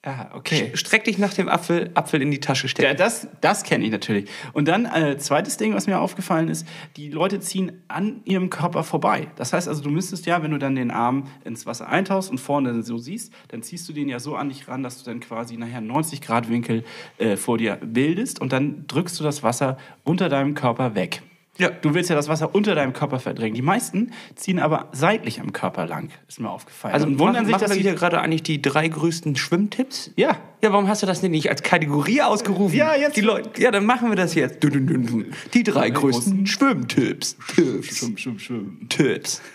[0.09, 0.71] Ja, okay.
[0.73, 2.88] Streck dich nach dem Apfel, Apfel in die Tasche stecken.
[2.88, 4.31] Ja, das, das kenne ich natürlich.
[4.55, 6.66] Und dann äh, zweites Ding, was mir aufgefallen ist,
[6.97, 9.27] die Leute ziehen an ihrem Körper vorbei.
[9.37, 12.38] Das heißt also, du müsstest ja, wenn du dann den Arm ins Wasser eintauchst und
[12.38, 15.21] vorne so siehst, dann ziehst du den ja so an dich ran, dass du dann
[15.21, 16.85] quasi nachher einen 90 Grad Winkel
[17.18, 21.21] äh, vor dir bildest und dann drückst du das Wasser unter deinem Körper weg.
[21.59, 21.71] Ja.
[21.71, 23.55] Du willst ja das Wasser unter deinem Körper verdrängen.
[23.55, 26.94] Die meisten ziehen aber seitlich am Körper lang, ist mir aufgefallen.
[26.94, 30.11] Also und wundern sich, dass wir hier gerade eigentlich die drei größten Schwimmtipps?
[30.16, 30.37] Ja.
[30.62, 32.77] Ja, warum hast du das denn nicht als Kategorie ausgerufen?
[32.77, 34.62] Ja, jetzt- Die Leute, ja, dann machen wir das jetzt.
[34.62, 35.27] Dun, dun, dun, dun.
[35.55, 37.37] Die drei größten Schwimmtipps.
[37.55, 37.97] Tipps.
[37.99, 38.88] Schwimm, schwimm, schwimm.
[38.88, 39.40] Tipps.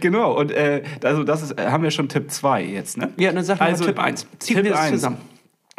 [0.00, 3.12] Genau, und äh, also das ist, äh, haben wir schon Tipp 2 jetzt, ne?
[3.16, 4.26] Ja, dann sag mal Also, Tipp 1.
[4.38, 4.90] Ziehen Tipp wir das eins.
[4.92, 5.16] zusammen.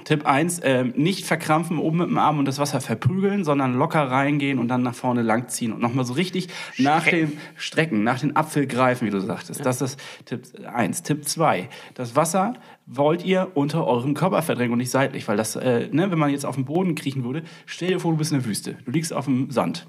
[0.03, 4.03] Tipp 1, ähm, nicht verkrampfen oben mit dem Arm und das Wasser verprügeln, sondern locker
[4.03, 8.35] reingehen und dann nach vorne langziehen und nochmal so richtig nach dem Strecken, nach den
[8.35, 9.65] Apfel greifen, wie du sagtest.
[9.65, 11.03] Das ist Tipp 1.
[11.03, 12.53] Tipp 2, das Wasser
[12.85, 16.31] wollt ihr unter eurem Körper verdrängen und nicht seitlich, weil das, äh, ne, wenn man
[16.31, 18.91] jetzt auf dem Boden kriechen würde, stell dir vor, du bist in der Wüste, du
[18.91, 19.87] liegst auf dem Sand.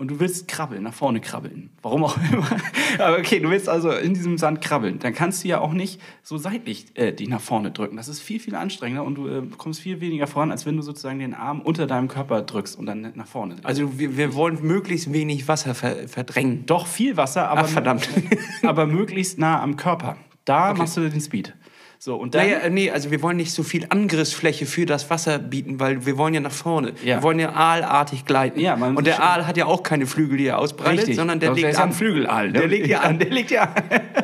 [0.00, 1.68] Und du willst krabbeln, nach vorne krabbeln.
[1.82, 2.48] Warum auch immer.
[2.98, 4.98] Aber okay, du willst also in diesem Sand krabbeln.
[4.98, 7.98] Dann kannst du ja auch nicht so seitlich äh, dich nach vorne drücken.
[7.98, 10.82] Das ist viel, viel anstrengender und du äh, kommst viel weniger voran, als wenn du
[10.82, 13.56] sozusagen den Arm unter deinem Körper drückst und dann nach vorne.
[13.62, 16.64] Also wir, wir wollen möglichst wenig Wasser ver verdrängen.
[16.64, 18.08] Doch viel Wasser, aber, Ach, verdammt.
[18.62, 20.16] aber möglichst nah am Körper.
[20.46, 21.54] Da machst du den Speed.
[22.02, 25.38] So, und dann, Naja, nee, also wir wollen nicht so viel Angriffsfläche für das Wasser
[25.38, 26.94] bieten, weil wir wollen ja nach vorne.
[27.04, 27.18] Ja.
[27.18, 28.58] Wir wollen ja aalartig gleiten.
[28.58, 31.16] Ja, man- und der Aal hat ja auch keine Flügel, die er ausbreitet, Richtig.
[31.16, 31.90] sondern der Das legt an.
[31.90, 32.46] ein Flügelaal.
[32.46, 32.52] Ne?
[32.60, 33.18] Der legt ja an.
[33.18, 33.82] Der legt ja an.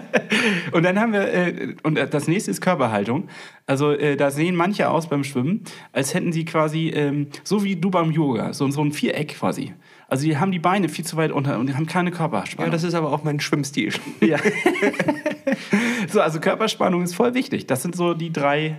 [0.73, 3.29] und dann haben wir, äh, und das nächste ist Körperhaltung.
[3.67, 5.63] Also äh, da sehen manche aus beim Schwimmen,
[5.93, 9.75] als hätten sie quasi, ähm, so wie du beim Yoga, so, so ein Viereck quasi.
[10.09, 12.71] Also die haben die Beine viel zu weit unter und die haben keine Ja, Körperspannung.
[12.71, 13.93] das ist aber auch mein Schwimmstil.
[14.21, 14.39] Ja.
[16.09, 17.67] so, also Körperspannung ist voll wichtig.
[17.67, 18.79] Das sind so die drei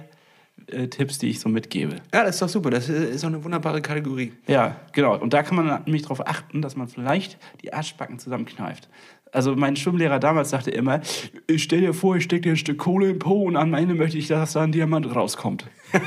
[0.67, 1.97] äh, Tipps, die ich so mitgebe.
[2.13, 2.69] Ja, das ist doch super.
[2.69, 4.31] Das ist doch eine wunderbare Kategorie.
[4.47, 5.17] Ja, genau.
[5.17, 8.87] Und da kann man nämlich darauf achten, dass man vielleicht die Arschbacken zusammenkneift.
[9.33, 11.01] Also mein Schwimmlehrer damals sagte immer,
[11.47, 13.93] ich stell dir vor, ich steck dir ein Stück Kohle im Po und am Ende
[13.93, 15.67] möchte ich, dass da ein Diamant rauskommt.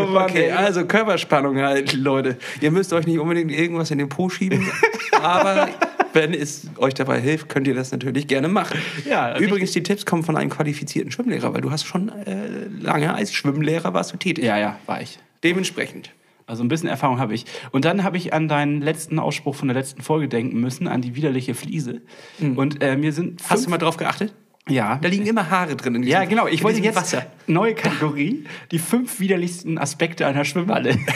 [0.00, 0.52] oh Mann, Okay, ey.
[0.52, 2.36] also Körperspannung halt, Leute.
[2.60, 4.66] Ihr müsst euch nicht unbedingt irgendwas in den Po schieben,
[5.22, 5.68] aber
[6.12, 8.78] wenn es euch dabei hilft, könnt ihr das natürlich gerne machen.
[9.08, 13.14] Ja, Übrigens, die Tipps kommen von einem qualifizierten Schwimmlehrer, weil du hast schon äh, lange
[13.14, 14.44] als Schwimmlehrer warst du tätig.
[14.44, 15.18] Ja, ja, war ich.
[15.44, 16.10] Dementsprechend.
[16.46, 17.44] Also ein bisschen Erfahrung habe ich.
[17.70, 21.00] Und dann habe ich an deinen letzten Ausspruch von der letzten Folge denken müssen, an
[21.00, 22.00] die widerliche Fliese.
[22.40, 24.34] Und äh, mir sind Hast du mal drauf geachtet?
[24.70, 26.46] Ja, Da liegen immer Haare drin in diesem, Ja, genau.
[26.46, 27.26] Ich wollte jetzt Wasser.
[27.46, 30.96] neue Kategorie, die fünf widerlichsten Aspekte einer Schwimmhalle.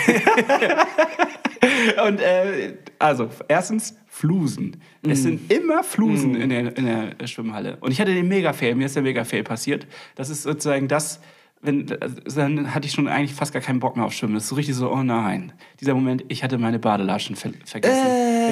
[2.06, 4.76] Und äh, also erstens Flusen.
[5.02, 6.84] Es sind immer Flusen in, der, in
[7.18, 7.76] der Schwimmhalle.
[7.80, 8.74] Und ich hatte den Mega-Fail.
[8.74, 9.86] Mir ist der Mega-Fail passiert.
[10.14, 11.20] Das ist sozusagen das.
[11.60, 14.34] Wenn, dann hatte ich schon eigentlich fast gar keinen Bock mehr auf Schwimmen.
[14.34, 15.52] Das ist so richtig so, oh nein.
[15.80, 17.94] Dieser Moment, ich hatte meine Badelatschen ver vergessen.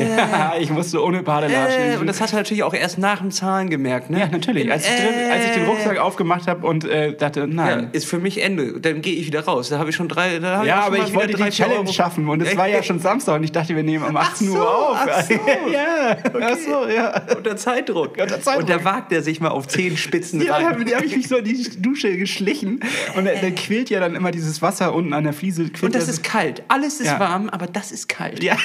[0.00, 1.94] Ja, ich musste ohne Badelatschen.
[1.94, 4.20] Äh, und das hast du natürlich auch erst nach dem Zahlen gemerkt, ne?
[4.20, 4.70] ja, natürlich.
[4.70, 7.88] Als ich, drin, als ich den Rucksack aufgemacht habe und äh, dachte, Ja, nein.
[7.92, 8.80] ist für mich Ende.
[8.80, 9.68] Dann gehe ich wieder raus.
[9.68, 10.38] Da habe ich schon drei.
[10.38, 11.92] Ja, aber ich wollte die Challenge Euro.
[11.92, 14.54] schaffen und es war ja schon Samstag und ich dachte, wir nehmen um 18 so,
[14.54, 14.96] Uhr auf.
[15.10, 15.34] ach so.
[15.72, 17.22] ja, ach so, ja.
[17.36, 18.16] Unter Zeitdruck.
[18.18, 18.62] Unter Zeitdruck.
[18.62, 20.84] Und da wagt er sich mal auf zehn Spitzen Ja, rein.
[20.88, 22.80] da habe ich mich so in die Dusche geschlichen
[23.16, 25.70] und da, da quillt ja dann immer dieses Wasser unten an der Fliese.
[25.82, 26.62] Und das ja ist kalt.
[26.68, 27.20] Alles ist Ja.
[27.20, 28.42] warm, aber das ist kalt.
[28.42, 28.56] Ja.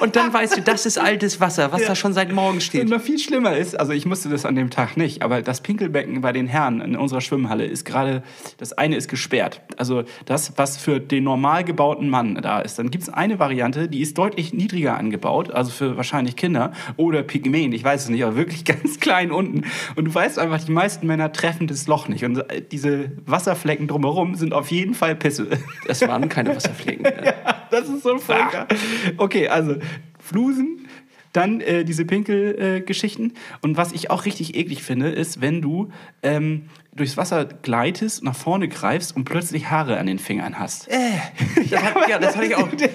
[0.00, 2.88] Und dann weißt du, das ist altes Wasser, was da schon seit morgen Und steht.
[2.88, 6.22] noch viel schlimmer ist, also ich musste das an dem Tag nicht, aber das Pinkelbecken
[6.22, 8.22] bei den Herren in unserer Schwimmhalle ist gerade,
[8.56, 9.60] das eine ist gesperrt.
[9.76, 12.78] Also das, was für den normal gebauten Mann da ist.
[12.78, 17.22] Dann gibt es eine Variante, die ist deutlich niedriger angebaut, also für wahrscheinlich Kinder oder
[17.22, 19.64] Pygmäen, ich weiß es nicht, aber wirklich ganz klein unten.
[19.96, 22.24] Und du weißt einfach, die meisten Männer treffen das Loch nicht.
[22.24, 25.48] Und diese Wasserflecken drumherum sind auf jeden Fall Pisse.
[25.86, 27.02] Das waren keine Wasserflecken.
[27.02, 27.34] ne?
[27.70, 28.66] Das ist so furchtbar.
[29.18, 29.76] Okay, also
[30.30, 30.86] Flusen,
[31.32, 33.30] dann äh, diese Pinkelgeschichten.
[33.30, 35.90] Äh, und was ich auch richtig eklig finde, ist, wenn du
[36.22, 40.88] ähm, durchs Wasser gleitest, nach vorne greifst und plötzlich Haare an den Fingern hast.
[41.70, 42.68] Das hat, ja, das hatte ich auch.
[42.68, 42.90] du Das,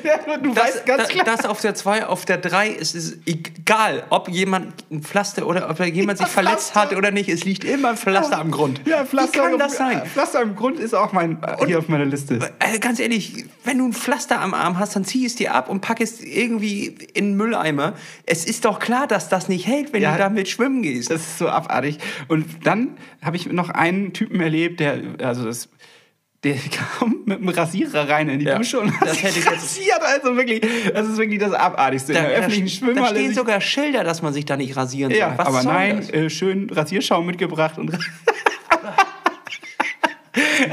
[0.66, 1.24] weißt ganz das, klar.
[1.26, 5.70] das auf der 2, auf der 3 ist es egal, ob jemand ein Pflaster oder
[5.70, 6.92] ob jemand sich verletzt Pflaster.
[6.92, 7.30] hat oder nicht.
[7.30, 8.82] Es liegt immer ein Pflaster am Grund.
[8.86, 10.02] Ja, Pflaster, Wie kann am- das sein?
[10.06, 12.40] Pflaster im Grund ist auch mein, äh, hier auf meiner Liste.
[12.60, 15.70] Äh, ganz ehrlich, wenn du ein Pflaster am Arm hast, dann zieh es dir ab
[15.70, 17.94] und pack es irgendwie in den Mülleimer.
[18.26, 20.12] Es ist doch klar, dass das nicht hält, wenn Ja.
[20.14, 21.12] du damit schwimmen gehst.
[21.12, 22.00] Das ist so abartig.
[22.28, 25.70] Und dann habe ich noch einen Typen erlebt, der, also das,
[26.44, 26.56] der
[27.00, 29.52] kam mit einem Rasierer rein in die Ja, Dusche und das hat hätte sich ich
[29.52, 30.02] rasiert.
[30.02, 30.62] Also wirklich,
[30.94, 32.14] das ist wirklich das Abartigste.
[32.14, 33.20] da, in der öffentlichen da, da Schwimmhalle.
[33.20, 35.20] stehen sogar Schilder, dass man sich da nicht rasieren soll.
[35.20, 36.10] ja, Was aber soll nein, das?
[36.12, 37.92] äh, schön Rasierschaum mitgebracht und.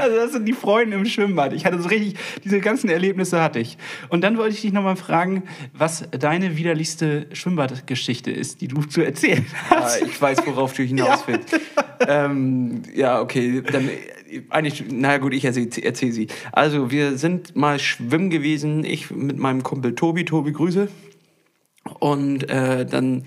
[0.03, 1.53] Also das sind die Freunde im Schwimmbad.
[1.53, 3.77] Ich hatte so richtig, diese ganzen Erlebnisse hatte ich.
[4.09, 9.01] Und dann wollte ich dich nochmal fragen, was deine widerlichste Schwimmbadgeschichte ist, die du zu
[9.01, 10.01] erzählen hast.
[10.01, 11.57] Ah, ich weiß, worauf du hinaus willst.
[12.07, 13.89] ähm, ja, okay, dann
[14.49, 16.27] eigentlich, na gut, ich erzähle erzähl sie.
[16.51, 20.87] Also, wir sind mal schwimmen gewesen, ich mit meinem Kumpel Tobi, Tobi, Grüße.
[21.99, 23.23] Und äh, dann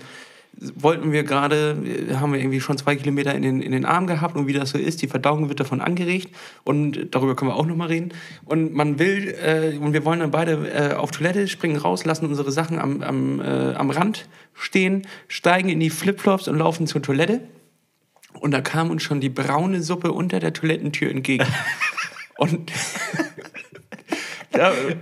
[0.75, 1.77] wollten wir gerade,
[2.09, 4.53] äh, haben wir irgendwie schon zwei Kilometer in den, in den Arm gehabt und wie
[4.53, 8.13] das so ist, die Verdauung wird davon angeregt und darüber können wir auch nochmal reden.
[8.45, 12.25] Und man will, äh, und wir wollen dann beide äh, auf Toilette, springen raus, lassen
[12.25, 17.01] unsere Sachen am, am, äh, am Rand stehen, steigen in die Flipflops und laufen zur
[17.01, 17.41] Toilette.
[18.39, 21.45] Und da kam uns schon die braune Suppe unter der Toilettentür entgegen.
[22.37, 22.71] und
[24.57, 24.95] da, äh,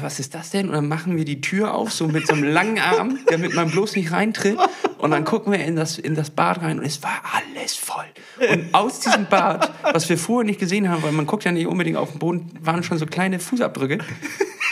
[0.00, 0.68] was ist das denn?
[0.68, 3.70] Und dann machen wir die Tür auf, so mit so einem langen Arm, damit man
[3.70, 4.58] bloß nicht reintritt.
[4.98, 8.06] Und dann gucken wir in das, in das Bad rein und es war alles voll.
[8.50, 11.66] Und aus diesem Bad, was wir vorher nicht gesehen haben, weil man guckt ja nicht
[11.66, 13.98] unbedingt auf den Boden, waren schon so kleine Fußabdrücke.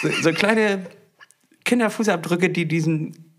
[0.03, 0.87] So, so kleine
[1.65, 3.32] Kinderfußabdrücke, die diesen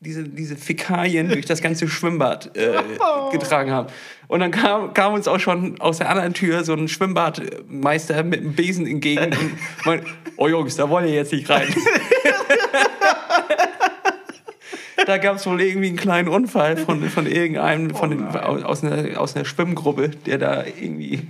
[0.00, 2.78] diese, diese Fäkalien durch das ganze Schwimmbad äh,
[3.32, 3.88] getragen haben.
[4.28, 8.40] Und dann kam, kam uns auch schon aus der anderen Tür so ein Schwimmbadmeister mit
[8.40, 10.06] einem Besen entgegen und meinte,
[10.36, 11.66] oh Jungs, da wollen ihr jetzt nicht rein.
[15.06, 18.84] da gab es wohl irgendwie einen kleinen Unfall von, von irgendeinem, von den, aus, aus,
[18.84, 21.22] einer, aus einer Schwimmgruppe, der da irgendwie,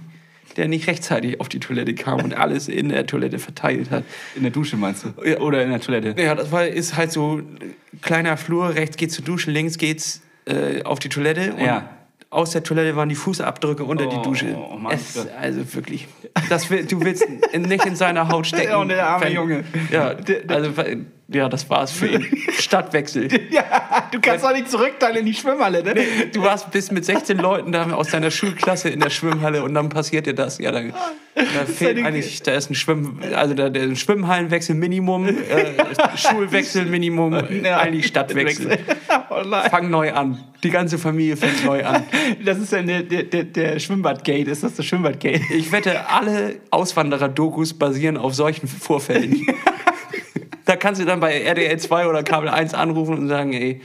[0.58, 4.04] der nicht rechtzeitig auf die Toilette kam und alles in der Toilette verteilt hat.
[4.36, 5.24] In der Dusche meinst du?
[5.24, 5.38] Ja.
[5.38, 6.14] Oder in der Toilette?
[6.20, 7.40] Ja, das war, ist halt so
[8.02, 11.90] kleiner Flur, rechts geht's zur Dusche, links geht's äh, auf die Toilette Ja.
[12.30, 14.56] Aus der Toilette waren die Fußabdrücke unter die Oh, Dusche.
[14.78, 15.28] mein es, Gott.
[15.40, 16.06] also wirklich,
[16.50, 17.24] das will, du willst
[17.56, 18.68] nicht in seiner Haut stecken.
[18.70, 19.64] Ja, und der arme Junge.
[19.90, 20.14] Ja,
[20.48, 20.70] also
[21.30, 22.26] ja, das war's für ihn.
[22.58, 23.28] Stadtwechsel.
[23.50, 25.94] Ja, du kannst doch nicht zurück dann in die Schwimmhalle, ne?
[26.32, 29.88] Du warst bis mit 16 Leuten da aus deiner Schulklasse in der Schwimmhalle und dann
[29.90, 30.58] passiert dir das.
[30.58, 30.92] Ja, dann,
[31.38, 35.35] da fehlt eigentlich, da ist ein Schwimm, also da, der Schwimmhallenwechsel Minimum, äh,
[36.16, 38.79] Schulwechsel Minimum, eigentlich Stadtwechsel.
[39.31, 39.44] Oh.
[39.68, 40.42] Fang neu an.
[40.62, 42.03] Die ganze Familie fängt neu an.
[42.44, 44.51] Das ist ja der, der, der, der Schwimmbadgate.
[44.51, 45.42] Ist das das Schwimmbadgate?
[45.55, 49.46] Ich wette, alle Auswanderer-Dokus basieren auf solchen Vorfällen.
[50.64, 53.81] da kannst du dann bei RDL 2 oder Kabel 1 anrufen und sagen, ey,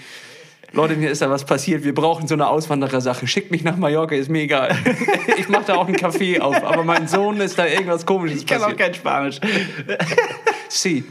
[0.74, 1.84] Leute, mir ist da was passiert.
[1.84, 3.28] Wir brauchen so eine Auswanderer-Sache.
[3.28, 4.76] Schickt mich nach Mallorca, ist mir egal.
[5.38, 8.46] Ich mache da auch einen Café auf, aber mein Sohn ist da irgendwas komisches Ich
[8.48, 8.80] kann auch passiert.
[8.80, 9.40] kein Spanisch.
[10.70, 11.04] Sie.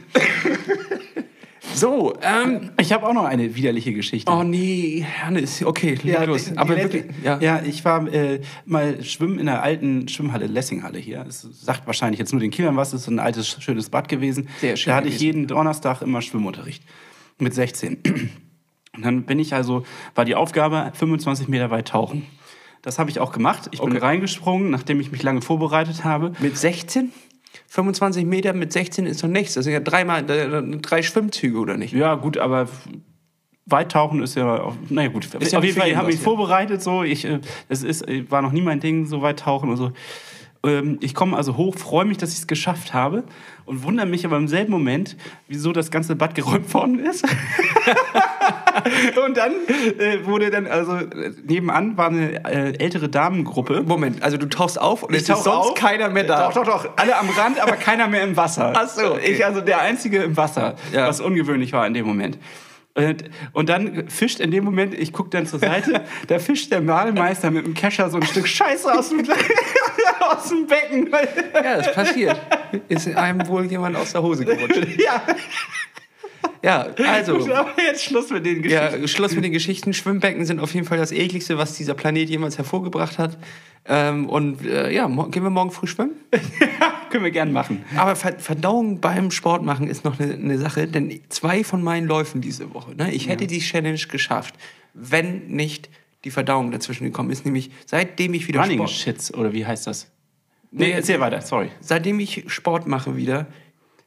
[1.74, 4.30] So, ähm, Ich habe auch noch eine widerliche Geschichte.
[4.30, 6.44] oh nee, Hannes, okay, leg los.
[6.46, 7.38] die- die aber letzte- wirklich, ja.
[7.40, 11.24] ja, ich war äh, mal schwimmen in der alten Schwimmhalle, Lessinghalle hier.
[11.28, 14.48] Es sagt wahrscheinlich jetzt nur den Kindern was, es ist ein altes, schönes Bad gewesen.
[14.60, 15.24] Sehr schön Da hatte ich gewesen.
[15.38, 16.82] jeden Donnerstag immer Schwimmunterricht.
[17.38, 17.98] Mit 16.
[18.94, 22.26] Und dann bin ich also, war die Aufgabe, 25 Meter weit tauchen.
[22.82, 23.68] Das habe ich auch gemacht.
[23.70, 23.98] Ich bin Okay.
[23.98, 26.32] reingesprungen, nachdem ich mich lange vorbereitet habe.
[26.40, 27.12] Mit 16?
[27.68, 29.54] 25 Meter mit 16 ist doch nichts.
[29.54, 31.92] Das sind ja dreimal, äh, drei Schwimmzüge, oder nicht?
[31.94, 32.68] Ja, gut, aber
[33.66, 36.20] Weittauchen ist ja, naja gut, Ist ja auf jeden für Fall jeden habe ich was,
[36.22, 36.24] ja.
[36.24, 39.70] vorbereitet, so, ich, äh, das ist, äh, war noch nie mein Ding, so weit tauchen
[39.70, 39.92] und so.
[40.64, 43.24] Ähm, Ich komme also hoch, freue mich, dass ich es geschafft habe
[43.64, 45.16] und wundere mich aber im selben Moment,
[45.48, 47.24] wieso das ganze Bad geräumt worden ist.
[49.24, 49.52] und dann
[49.98, 53.82] äh, wurde dann, also äh, nebenan war eine äh, ältere Damengruppe.
[53.82, 55.74] Moment, also du tauchst auf und Ich es ist sonst auf.
[55.74, 56.48] keiner mehr da.
[56.48, 56.88] Doch, doch, doch.
[56.96, 58.72] Alle am Rand, aber keiner mehr im Wasser.
[58.76, 59.32] Ach so, okay.
[59.32, 61.08] Ich also der Einzige im Wasser, Ja.
[61.08, 62.38] was ungewöhnlich war in dem Moment.
[62.94, 66.82] Und, und dann fischt in dem Moment, ich gucke dann zur Seite, da fischt der
[66.82, 69.24] Malermeister mit dem Kescher so ein Stück Scheiße aus dem,
[70.22, 71.10] aus dem Becken.
[71.54, 72.40] Ja, das passiert.
[72.88, 74.98] Ist einem wohl jemand aus der Hose gerutscht.
[74.98, 75.22] ja,
[76.62, 77.36] Ja, also.
[77.52, 79.00] aber jetzt Schluss mit den Geschichten.
[79.02, 79.92] Ja, Schluss mit den Geschichten.
[79.92, 83.36] Schwimmbecken sind auf jeden Fall das ekligste, was dieser Planet jemals hervorgebracht hat.
[83.84, 86.12] Ähm, und äh, ja, gehen wir morgen früh schwimmen?
[87.10, 87.84] Können wir gern machen.
[87.96, 92.06] Aber Ver Verdauung beim Sport machen ist noch eine ne Sache, denn zwei von meinen
[92.06, 94.54] Läufen diese Woche, ne, ich hätte die Challenge geschafft,
[94.94, 95.90] wenn nicht
[96.24, 97.44] die Verdauung dazwischen gekommen ist.
[97.44, 100.10] Nämlich seitdem ich wieder Running Sport, Shits, oder wie heißt das?
[100.70, 101.68] Nee, Nee, erzähl weiter, sorry.
[101.80, 103.46] seitdem ich Sport mache wieder,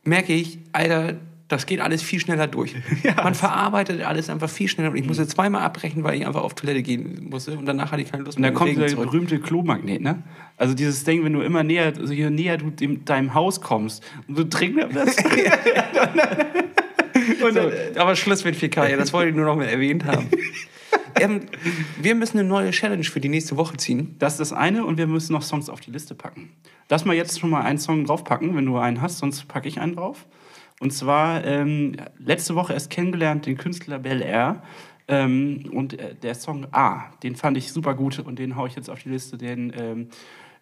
[0.04, 2.74] merke ich, Alter, das geht alles viel schneller durch.
[3.18, 4.90] Man verarbeitet alles einfach viel schneller.
[4.90, 7.56] Und ich musste zweimal abbrechen, weil ich einfach auf Toilette gehen musste.
[7.56, 8.50] Und danach hatte ich keine Lust Und mehr.
[8.50, 9.12] dann kommt deswegen dieser zurück.
[9.12, 10.24] berühmte Klomagnet, ne?
[10.58, 14.04] Also dieses Ding, wenn du immer näher, also je näher du dem, deinem Haus kommst,
[14.28, 15.24] umso dringender wirst.
[17.44, 20.28] und dann, So, aber Schluss mit Fäkalien, das wollte ich nur noch mal erwähnt haben.
[21.20, 21.42] ähm,
[22.02, 24.16] wir müssen eine neue Challenge für die nächste Woche ziehen.
[24.20, 26.52] das ist das eine und wir müssen noch Songs auf die Liste packen.
[26.90, 29.80] Lass mal jetzt schon mal einen Song draufpacken, wenn du einen hast, sonst packe ich
[29.80, 30.26] einen drauf.
[30.80, 34.62] Und zwar ähm, letzte Woche erst kennengelernt den Künstler Bel Air.
[35.08, 38.76] Ähm, und äh, der Song A, den fand ich super gut und den hau ich
[38.76, 39.38] jetzt auf die Liste.
[39.38, 40.10] Den, ähm,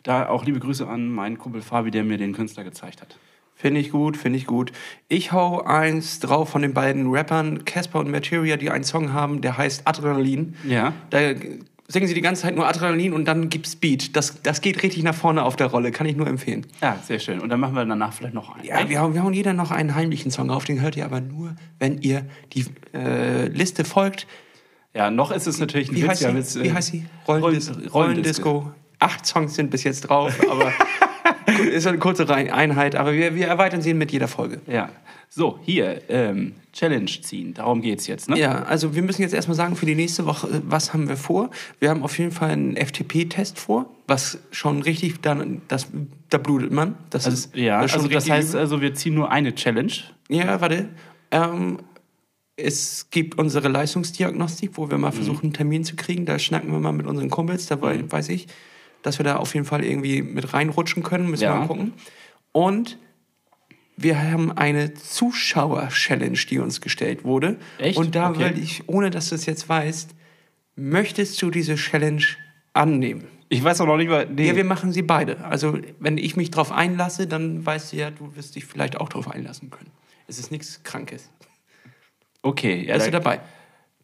[0.03, 3.17] da auch liebe Grüße an meinen Kumpel Fabi, der mir den Künstler gezeigt hat.
[3.63, 4.73] Finde ich gut, finde ich gut.
[5.07, 9.39] Ich hau eins drauf von den beiden Rappern, Casper und Materia, die einen Song haben,
[9.39, 10.55] der heißt Adrenalin.
[10.67, 10.91] Ja.
[11.11, 11.19] Da
[11.87, 14.17] singen sie die ganze Zeit nur Adrenalin und dann gibt's Beat.
[14.17, 16.67] Das, das geht richtig nach vorne auf der Rolle, kann ich nur empfehlen.
[16.81, 17.39] Ja, sehr schön.
[17.39, 18.65] Und dann machen wir danach vielleicht noch einen.
[18.65, 21.21] Ja, wir hauen, wir hauen jeder noch einen heimlichen Song auf, den hört ihr aber
[21.21, 24.27] nur, wenn ihr die äh, Liste folgt.
[24.93, 26.09] Ja, noch ist es natürlich ein Wie Witz.
[26.09, 26.35] heißt ja, sie?
[26.35, 27.05] Witz, äh, Wie heißt sie?
[27.29, 28.71] Rollendis Rollen- Rollendisco.
[28.99, 30.73] Acht Songs sind bis jetzt drauf, aber
[31.71, 34.61] ist eine kurze Einheit, aber wir, wir erweitern sie mit jeder Folge.
[34.67, 34.89] Ja.
[35.29, 37.55] So, hier, ähm, Challenge ziehen.
[37.55, 38.37] Darum geht's jetzt, ne?
[38.37, 41.17] Ja, also wir müssen jetzt erstmal sagen, für die nächste Woche, äh, was haben wir
[41.17, 41.49] vor?
[41.79, 45.87] Wir haben auf jeden Fall einen FTP-Test vor, was schon richtig, dann, das,
[46.29, 46.95] da blutet man.
[47.09, 49.91] Das Also, ist ja, das also das heißt, also wir ziehen nur eine Challenge.
[50.29, 50.89] Ja, warte.
[51.31, 51.79] Ähm,
[52.55, 55.15] es gibt unsere Leistungsdiagnostik, wo wir mal Mhm.
[55.15, 56.25] versuchen, einen Termin zu kriegen.
[56.25, 57.65] Da schnacken wir mal mit unseren Kumpels.
[57.65, 58.47] Da wei- weiß ich,
[59.03, 61.29] dass wir da auf jeden Fall irgendwie mit reinrutschen können.
[61.29, 61.53] Müssen Ja.
[61.53, 61.93] wir mal gucken.
[62.51, 62.97] Und
[63.95, 67.57] wir haben eine Zuschauer-Challenge, die uns gestellt wurde.
[67.77, 67.97] Echt?
[67.97, 68.39] Und da Okay.
[68.55, 70.15] will ich, ohne dass du es jetzt weißt,
[70.75, 72.23] möchtest du diese Challenge
[72.73, 73.25] annehmen?
[73.49, 74.25] Ich weiß auch noch nicht mal.
[74.27, 74.47] Nee.
[74.47, 75.43] Ja, wir machen sie beide.
[75.45, 79.09] Also, wenn ich mich drauf einlasse, dann weißt du ja, du wirst dich vielleicht auch
[79.09, 79.91] drauf einlassen können.
[80.27, 81.29] Es ist nichts Krankes.
[82.41, 83.41] okay, ja, Bist du dabei?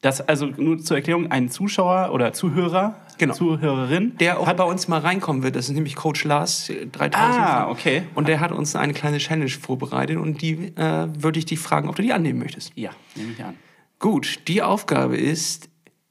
[0.01, 3.33] Das, also nur zur Erklärung, ein Zuschauer oder Zuhörer, Genau.
[3.33, 5.57] Zuhörerin, Der auch bei uns mal reinkommen wird.
[5.57, 7.13] Das ist nämlich Coach Lars äh, 3000.
[7.17, 8.03] Ah, okay.
[8.15, 11.89] Und der hat uns eine kleine Challenge vorbereitet und die äh, würde ich dich fragen,
[11.89, 12.71] ob du die annehmen möchtest.
[12.75, 13.55] Ja, nehme ich an.
[13.99, 15.67] Gut, die Aufgabe ist,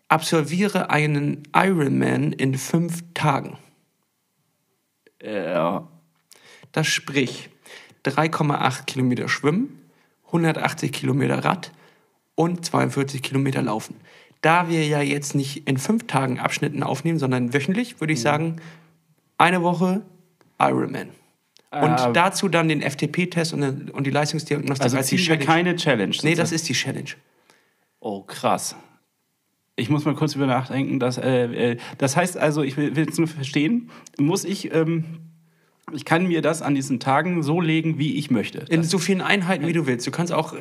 [0.09, 3.57] absolviere einen Ironman in fünf Tagen.
[5.23, 5.89] Ja.
[6.73, 7.49] Das sprich
[8.05, 9.81] 3,8 Kilometer Schwimmen,
[10.27, 11.73] 180 Kilometer Rad
[12.39, 13.97] und 42 Kilometer Laufen.
[14.43, 18.57] Da wir ja jetzt nicht in fünf Tagen Abschnitten aufnehmen, sondern wöchentlich, würde ich sagen,
[19.39, 20.03] eine Woche
[20.61, 21.09] Ironman.
[21.73, 25.45] Und Äh, dazu dann den FTP-Test und, und die Leistungsdiagnostik Also als die Challenge.
[25.45, 26.17] keine Challenge.
[26.23, 27.11] nee, das ist die Challenge.
[27.99, 28.77] Oh, krass.
[29.75, 31.01] Ich muss mal kurz über nachdenken.
[31.01, 35.05] Dass, äh, äh, das heißt also, ich will jetzt nur verstehen, muss ich, ähm,
[35.93, 38.59] ich kann mir das an diesen Tagen so legen, wie ich möchte.
[38.71, 40.07] In so vielen Einheiten, wie du willst.
[40.07, 40.59] Du kannst auch äh,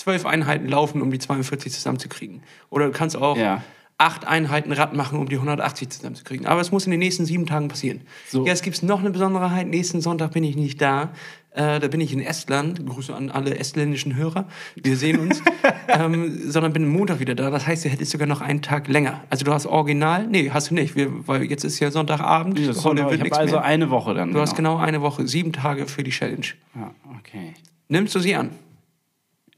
[0.00, 2.42] zwölf Einheiten laufen, um die 42 zusammenzukriegen.
[2.70, 3.62] Oder du kannst auch Ja.
[3.98, 6.46] acht Einheiten Rad machen, um die 180 zusammenzukriegen.
[6.46, 8.00] Aber es muss in den nächsten sieben Tagen passieren.
[8.28, 8.46] So.
[8.46, 9.66] Jetzt gibt es noch eine Besonderheit.
[9.68, 11.10] Nächsten Sonntag bin ich nicht da.
[11.52, 12.86] Äh, da bin ich in Estland.
[12.86, 14.46] Grüße an alle estländischen Hörer.
[14.76, 15.42] Wir sehen uns.
[15.88, 17.50] ähm, sondern bin Montag wieder da.
[17.50, 19.22] Das heißt, du hättest sogar noch einen Tag länger.
[19.28, 20.26] Also du hast original.
[20.28, 20.96] Nee, hast du nicht.
[20.96, 22.58] Wir, weil jetzt ist ja Sonntagabend.
[22.58, 23.64] Das ist Heute so, wird ich habe also mehr.
[23.64, 24.32] eine Woche dann.
[24.32, 26.46] Du hast genau eine Woche, sieben Tage für die Challenge.
[26.74, 27.52] Ja, okay.
[27.88, 28.50] Nimmst du sie an?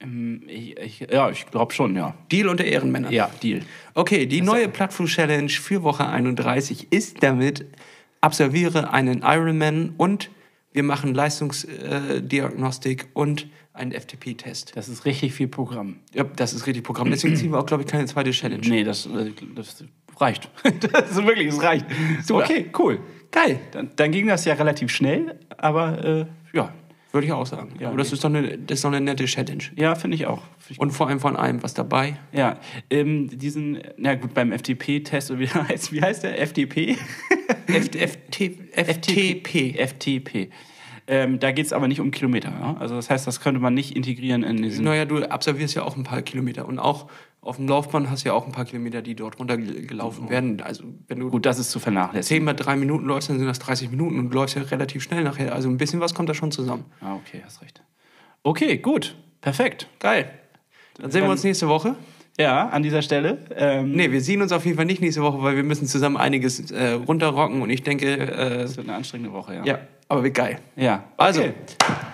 [0.02, 2.14] Ähm, Ich, ich, ja, ich glaube schon, ja.
[2.30, 3.12] Deal unter Ehrenmännern.
[3.12, 3.62] Ja, Deal.
[3.94, 7.66] Okay, die neue Plattfuß Challenge für Woche 31 ist damit,
[8.20, 10.30] absolviere einen Ironman und
[10.72, 14.72] wir machen Leistungsdiagnostik und einen FTP-Test.
[14.74, 15.96] Das ist richtig viel Programm.
[16.14, 17.10] Ja, das ist richtig Programm.
[17.10, 18.66] Deswegen ziehen wir auch, glaube ich, keine zweite Challenge.
[18.66, 19.84] Nee, das, äh, das
[20.18, 20.50] reicht.
[20.92, 21.86] das ist wirklich, es reicht.
[22.22, 23.00] So, okay, cool.
[23.30, 26.74] Geil, Dann, dann ging das ja relativ schnell, aber äh, ja.
[27.12, 27.74] Würde ich auch sagen.
[27.78, 29.62] Ja, Aber das ist, doch eine, das ist doch eine nette Challenge.
[29.76, 30.42] Ja, finde ich auch.
[30.58, 32.16] Find ich Und vor allem von allem was dabei.
[32.32, 32.58] Ja,
[32.90, 36.40] ähm, diesen, na gut, beim FTP-Test, wie heißt, wie heißt der?
[36.40, 36.96] FDP?
[37.66, 39.74] FT, FTP.
[39.78, 40.50] FTP.
[41.08, 42.50] Ähm, da geht es aber nicht um Kilometer.
[42.50, 42.76] Ja?
[42.78, 44.84] Also das heißt, das könnte man nicht integrieren in diesen.
[44.84, 46.66] Naja, du absolvierst ja auch ein paar Kilometer.
[46.66, 47.08] Und auch
[47.42, 50.60] auf dem Laufband hast du ja auch ein paar Kilometer, die dort runtergelaufen werden.
[50.62, 52.38] Also wenn du Gut, das ist zu vernachlässigen.
[52.38, 55.02] 10 mal 3 Minuten läufst, dann sind das 30 Minuten und du läufst ja relativ
[55.02, 55.52] schnell nachher.
[55.54, 56.84] Also ein bisschen was kommt da schon zusammen.
[57.00, 57.82] Ah, okay, hast recht.
[58.44, 59.16] Okay, gut.
[59.40, 59.88] Perfekt.
[59.98, 60.30] Geil.
[60.98, 61.96] Dann sehen wir uns nächste Woche.
[62.38, 63.38] Ja, an dieser Stelle.
[63.56, 66.16] Ähm, Nee, wir sehen uns auf jeden Fall nicht nächste Woche, weil wir müssen zusammen
[66.16, 69.64] einiges äh, runterrocken und ich denke, äh, Das wird eine anstrengende Woche, ja.
[69.64, 69.78] ja,
[70.12, 70.58] aber wird geil.
[70.76, 71.04] Ja.
[71.16, 71.54] Also, Okay.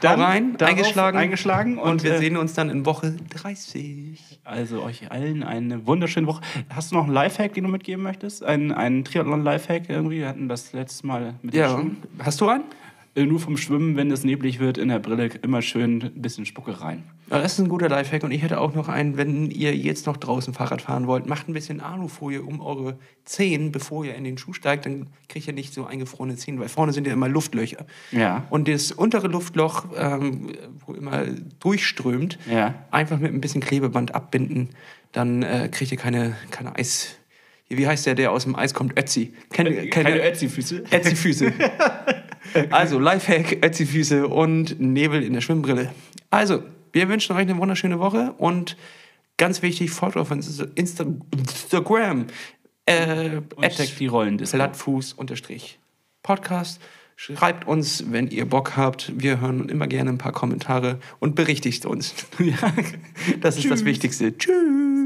[0.00, 4.40] dann rein, eingeschlagen, eingeschlagen und, und wir äh, sehen uns dann in Woche 30.
[4.44, 6.40] Also euch allen eine wunderschöne Woche.
[6.70, 8.44] Hast du noch einen Lifehack, den du mitgeben möchtest?
[8.44, 10.18] Einen, einen Triathlon-Lifehack irgendwie?
[10.18, 11.96] Wir hatten das letztes Mal mit dem Ja, Schwimmen.
[12.22, 12.64] hast du einen?
[13.18, 16.46] Äh, Nur vom Schwimmen, wenn es neblig wird, in der Brille immer schön ein bisschen
[16.46, 17.02] Spucke rein.
[17.30, 20.06] Ja, das ist ein guter Lifehack und ich hätte auch noch einen, wenn ihr jetzt
[20.06, 24.24] noch draußen Fahrrad fahren wollt, macht ein bisschen Alufolie um eure Zehen, bevor ihr in
[24.24, 27.28] den Schuh steigt, dann kriegt ihr nicht so eingefrorene Zehen, weil vorne sind ja immer
[27.28, 27.84] Luftlöcher.
[28.12, 28.46] Ja.
[28.50, 30.52] Und das untere Luftloch, ähm,
[30.86, 31.24] wo immer
[31.60, 32.74] durchströmt, Ja.
[32.90, 34.70] einfach mit ein bisschen Klebeband abbinden,
[35.12, 37.17] dann äh, kriegt ihr keine, keine Eis.
[37.68, 38.98] Wie heißt der, der aus dem Eis kommt?
[38.98, 39.34] Ötzi.
[39.52, 40.84] Kennt, kennt ihr- Ötzi-Füße.
[40.90, 41.52] Ötzi-Füße.
[42.70, 45.92] also Lifehack, Ötzi-Füße und Nebel in der Schwimmbrille.
[46.30, 46.62] Also,
[46.92, 48.76] wir wünschen euch eine wunderschöne Woche und
[49.36, 51.06] ganz wichtig, folgt auf Insta Insta
[51.36, 52.26] Instagram.
[52.86, 53.42] Äh,
[53.98, 54.38] die Rollen.
[54.38, 55.78] Plattfuß unterstrich
[56.22, 56.80] Podcast.
[57.16, 59.12] Schreibt uns, wenn ihr Bock habt.
[59.16, 62.14] Wir hören immer gerne ein paar Kommentare und berichtigt uns.
[63.40, 64.38] das ist das Wichtigste.
[64.38, 64.97] Tschüss.